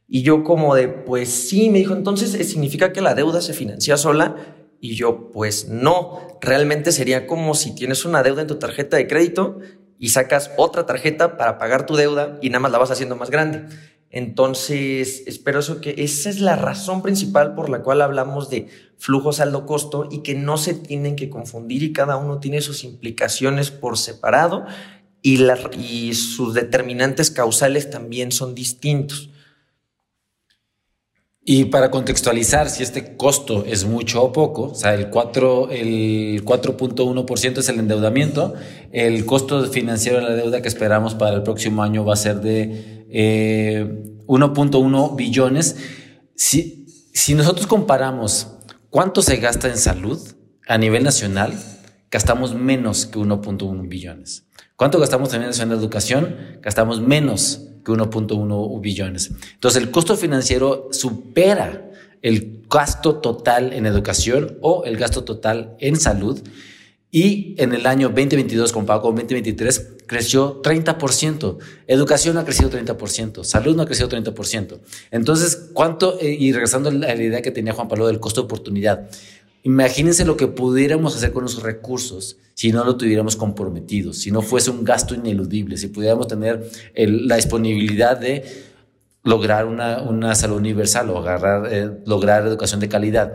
Y 0.06 0.22
yo 0.22 0.42
como 0.42 0.74
de, 0.74 0.88
pues 0.88 1.28
sí, 1.28 1.68
me 1.68 1.78
dijo, 1.78 1.92
entonces 1.92 2.30
significa 2.48 2.92
que 2.94 3.02
la 3.02 3.14
deuda 3.14 3.42
se 3.42 3.52
financia 3.52 3.98
sola. 3.98 4.36
Y 4.80 4.94
yo, 4.94 5.30
pues 5.32 5.68
no, 5.68 6.38
realmente 6.40 6.92
sería 6.92 7.26
como 7.26 7.54
si 7.54 7.74
tienes 7.74 8.06
una 8.06 8.22
deuda 8.22 8.42
en 8.42 8.48
tu 8.48 8.58
tarjeta 8.58 8.96
de 8.96 9.06
crédito 9.06 9.58
y 9.98 10.08
sacas 10.08 10.52
otra 10.56 10.86
tarjeta 10.86 11.36
para 11.36 11.58
pagar 11.58 11.84
tu 11.84 11.96
deuda 11.96 12.38
y 12.40 12.48
nada 12.48 12.60
más 12.60 12.72
la 12.72 12.78
vas 12.78 12.90
haciendo 12.90 13.16
más 13.16 13.30
grande. 13.30 13.66
Entonces, 14.10 15.24
espero 15.26 15.60
eso 15.60 15.80
que 15.80 15.94
esa 15.98 16.30
es 16.30 16.40
la 16.40 16.56
razón 16.56 17.02
principal 17.02 17.54
por 17.54 17.68
la 17.68 17.82
cual 17.82 18.00
hablamos 18.00 18.48
de 18.48 18.68
flujo 18.96 19.32
saldo 19.32 19.66
costo 19.66 20.08
y 20.10 20.22
que 20.22 20.34
no 20.34 20.56
se 20.56 20.74
tienen 20.74 21.14
que 21.14 21.28
confundir 21.28 21.82
y 21.82 21.92
cada 21.92 22.16
uno 22.16 22.38
tiene 22.38 22.62
sus 22.62 22.84
implicaciones 22.84 23.70
por 23.70 23.98
separado 23.98 24.64
y, 25.20 25.40
y 25.78 26.14
sus 26.14 26.54
determinantes 26.54 27.30
causales 27.30 27.90
también 27.90 28.32
son 28.32 28.54
distintos. 28.54 29.30
Y 31.50 31.64
para 31.64 31.90
contextualizar 31.90 32.68
si 32.68 32.82
este 32.82 33.16
costo 33.16 33.64
es 33.64 33.86
mucho 33.86 34.22
o 34.22 34.32
poco, 34.34 34.64
o 34.64 34.74
sea, 34.74 34.92
el 34.92 35.10
4.1% 35.10 35.70
el 35.70 36.44
4.1% 36.44 37.58
es 37.60 37.68
el 37.70 37.78
endeudamiento, 37.78 38.52
el 38.92 39.24
costo 39.24 39.64
financiero 39.70 40.18
de 40.18 40.24
la 40.24 40.34
deuda 40.34 40.60
que 40.60 40.68
esperamos 40.68 41.14
para 41.14 41.36
el 41.36 41.42
próximo 41.42 41.82
año 41.82 42.04
va 42.04 42.12
a 42.12 42.16
ser 42.16 42.42
de 42.42 43.06
1.1 44.26 45.10
eh, 45.10 45.14
billones. 45.16 45.76
Si, 46.36 46.84
si 47.14 47.32
nosotros 47.32 47.66
comparamos 47.66 48.48
cuánto 48.90 49.22
se 49.22 49.38
gasta 49.38 49.68
en 49.68 49.78
salud 49.78 50.20
a 50.66 50.76
nivel 50.76 51.02
nacional, 51.02 51.54
gastamos 52.10 52.54
menos 52.54 53.06
que 53.06 53.18
1.1 53.18 53.88
billones. 53.88 54.44
¿Cuánto 54.76 55.00
gastamos 55.00 55.30
también 55.30 55.50
en 55.58 55.72
educación? 55.72 56.36
Gastamos 56.60 57.00
menos 57.00 57.67
que 57.96 58.02
1.1 58.02 58.80
billones. 58.80 59.30
Entonces 59.54 59.82
el 59.82 59.90
costo 59.90 60.16
financiero 60.16 60.88
supera 60.92 61.90
el 62.22 62.64
gasto 62.68 63.16
total 63.16 63.72
en 63.72 63.86
educación 63.86 64.58
o 64.60 64.84
el 64.84 64.96
gasto 64.96 65.24
total 65.24 65.76
en 65.78 65.96
salud 65.96 66.40
y 67.10 67.54
en 67.56 67.72
el 67.72 67.86
año 67.86 68.08
2022 68.08 68.72
comparado 68.72 69.02
con 69.02 69.14
2023 69.14 69.94
creció 70.06 70.60
30%, 70.62 71.58
educación 71.86 72.36
ha 72.38 72.44
crecido 72.44 72.70
30%, 72.70 73.44
salud 73.44 73.76
no 73.76 73.82
ha 73.82 73.86
crecido 73.86 74.08
30%. 74.08 74.78
Entonces, 75.10 75.70
¿cuánto? 75.72 76.18
Eh, 76.20 76.36
y 76.38 76.52
regresando 76.52 76.88
a 76.88 76.92
la 76.92 77.14
idea 77.14 77.40
que 77.42 77.50
tenía 77.50 77.72
Juan 77.72 77.88
Pablo 77.88 78.06
del 78.06 78.20
costo 78.20 78.42
de 78.42 78.46
oportunidad, 78.46 79.08
imagínense 79.62 80.24
lo 80.24 80.36
que 80.36 80.46
pudiéramos 80.46 81.16
hacer 81.16 81.32
con 81.32 81.42
los 81.42 81.62
recursos 81.62 82.38
si 82.58 82.72
no 82.72 82.84
lo 82.84 82.96
tuviéramos 82.96 83.36
comprometido, 83.36 84.12
si 84.12 84.32
no 84.32 84.42
fuese 84.42 84.70
un 84.72 84.82
gasto 84.82 85.14
ineludible, 85.14 85.76
si 85.76 85.86
pudiéramos 85.86 86.26
tener 86.26 86.68
la 86.96 87.36
disponibilidad 87.36 88.18
de 88.18 88.42
lograr 89.22 89.66
una, 89.66 90.34
salud 90.34 90.56
universal 90.56 91.10
o 91.10 91.18
agarrar, 91.18 91.72
eh, 91.72 91.90
lograr 92.04 92.44
educación 92.46 92.80
de 92.80 92.88
calidad. 92.88 93.34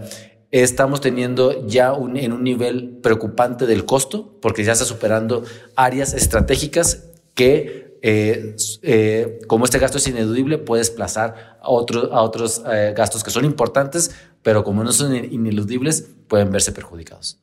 Estamos 0.52 1.00
teniendo 1.00 1.66
ya 1.68 1.94
un, 1.94 2.18
en 2.18 2.34
un 2.34 2.44
nivel 2.44 3.00
preocupante 3.02 3.66
del 3.66 3.86
costo, 3.86 4.38
porque 4.42 4.66
ya 4.66 4.74
está 4.74 4.84
superando 4.84 5.44
áreas 5.76 6.14
estratégicas 6.14 7.06
que, 7.34 7.98
eh, 8.02 8.56
eh, 8.82 9.40
como 9.48 9.64
este 9.64 9.80
gasto 9.80 10.00
es 10.00 10.08
ineludible, 10.08 10.58
puede 10.58 10.82
desplazar 10.82 11.58
a, 11.62 11.66
a 11.66 12.22
otros 12.22 12.62
gastos 12.96 13.24
que 13.24 13.32
son 13.32 13.46
importantes, 13.46 14.12
pero 14.44 14.64
como 14.64 14.84
no 14.84 14.92
son 14.92 15.16
ineludibles, 15.16 16.10
pueden 16.28 16.52
verse 16.52 16.72
perjudicados. 16.72 17.40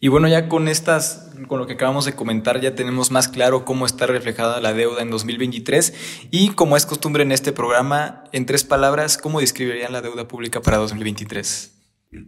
Y 0.00 0.08
bueno, 0.08 0.28
ya 0.28 0.48
con 0.48 0.68
estas, 0.68 1.30
con 1.48 1.58
lo 1.58 1.66
que 1.66 1.74
acabamos 1.74 2.04
de 2.04 2.14
comentar, 2.14 2.60
ya 2.60 2.74
tenemos 2.74 3.10
más 3.10 3.28
claro 3.28 3.64
cómo 3.64 3.86
está 3.86 4.06
reflejada 4.06 4.60
la 4.60 4.72
deuda 4.72 5.02
en 5.02 5.10
2023 5.10 6.28
y 6.30 6.50
como 6.50 6.76
es 6.76 6.86
costumbre 6.86 7.22
en 7.22 7.32
este 7.32 7.52
programa, 7.52 8.24
en 8.32 8.46
tres 8.46 8.64
palabras, 8.64 9.18
¿cómo 9.18 9.40
describirían 9.40 9.92
la 9.92 10.02
deuda 10.02 10.28
pública 10.28 10.60
para 10.60 10.78
2023? 10.78 11.72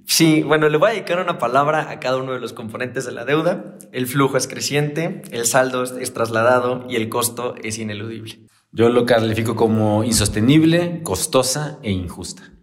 Sí, 0.07 0.43
bueno, 0.43 0.69
le 0.69 0.77
voy 0.77 0.91
a 0.91 0.93
dedicar 0.93 1.21
una 1.21 1.39
palabra 1.39 1.91
a 1.91 2.01
cada 2.01 2.19
uno 2.19 2.33
de 2.33 2.41
los 2.41 2.53
componentes 2.53 3.07
de 3.07 3.13
la 3.13 3.25
deuda. 3.25 3.79
El 3.93 4.07
flujo 4.07 4.37
es 4.37 4.49
creciente, 4.49 5.23
el 5.31 5.47
saldo 5.47 5.85
es 5.85 6.13
trasladado 6.13 6.85
y 6.89 6.97
el 6.97 7.09
costo 7.09 7.55
es 7.63 7.79
ineludible. 7.79 8.41
Yo 8.73 8.91
lo 8.91 9.07
califico 9.07 9.57
como 9.57 10.05
insostenible, 10.05 11.01
costosa 11.03 11.79
e 11.83 11.91
injusta. 11.91 12.58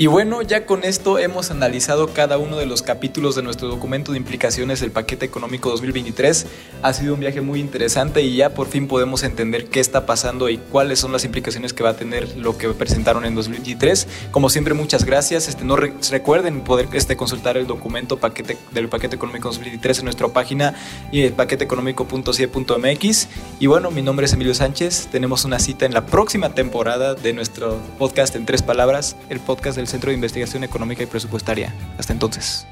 Y 0.00 0.06
bueno, 0.06 0.42
ya 0.42 0.64
con 0.64 0.84
esto 0.84 1.18
hemos 1.18 1.50
analizado 1.50 2.14
cada 2.14 2.38
uno 2.38 2.56
de 2.56 2.66
los 2.66 2.82
capítulos 2.82 3.34
de 3.34 3.42
nuestro 3.42 3.66
documento 3.66 4.12
de 4.12 4.18
implicaciones 4.18 4.78
del 4.78 4.92
paquete 4.92 5.26
económico 5.26 5.70
2023. 5.70 6.46
Ha 6.82 6.92
sido 6.92 7.14
un 7.14 7.20
viaje 7.20 7.40
muy 7.40 7.58
interesante 7.58 8.22
y 8.22 8.36
ya 8.36 8.54
por 8.54 8.68
fin 8.68 8.86
podemos 8.86 9.24
entender 9.24 9.64
qué 9.64 9.80
está 9.80 10.06
pasando 10.06 10.48
y 10.50 10.58
cuáles 10.58 11.00
son 11.00 11.10
las 11.10 11.24
implicaciones 11.24 11.72
que 11.72 11.82
va 11.82 11.90
a 11.90 11.96
tener 11.96 12.36
lo 12.36 12.56
que 12.56 12.68
presentaron 12.68 13.24
en 13.24 13.34
2023. 13.34 14.06
Como 14.30 14.50
siempre, 14.50 14.72
muchas 14.72 15.04
gracias. 15.04 15.48
Este, 15.48 15.64
no 15.64 15.74
recuerden 15.74 16.60
poder 16.60 16.86
este, 16.92 17.16
consultar 17.16 17.56
el 17.56 17.66
documento 17.66 18.18
paquete, 18.18 18.56
del 18.70 18.88
paquete 18.88 19.16
económico 19.16 19.48
2023 19.48 19.98
en 19.98 20.04
nuestra 20.04 20.28
página 20.28 20.76
y 21.10 21.28
paqueteeconómico.cie.mx. 21.30 23.28
Y 23.58 23.66
bueno, 23.66 23.90
mi 23.90 24.02
nombre 24.02 24.26
es 24.26 24.32
Emilio 24.32 24.54
Sánchez. 24.54 25.08
Tenemos 25.10 25.44
una 25.44 25.58
cita 25.58 25.86
en 25.86 25.92
la 25.92 26.06
próxima 26.06 26.54
temporada 26.54 27.14
de 27.14 27.32
nuestro 27.32 27.80
podcast 27.98 28.36
en 28.36 28.46
tres 28.46 28.62
palabras, 28.62 29.16
el 29.28 29.40
podcast 29.40 29.76
del 29.76 29.87
Centro 29.88 30.10
de 30.10 30.14
Investigación 30.14 30.64
Económica 30.64 31.02
y 31.02 31.06
Presupuestaria. 31.06 31.72
Hasta 31.98 32.12
entonces. 32.12 32.66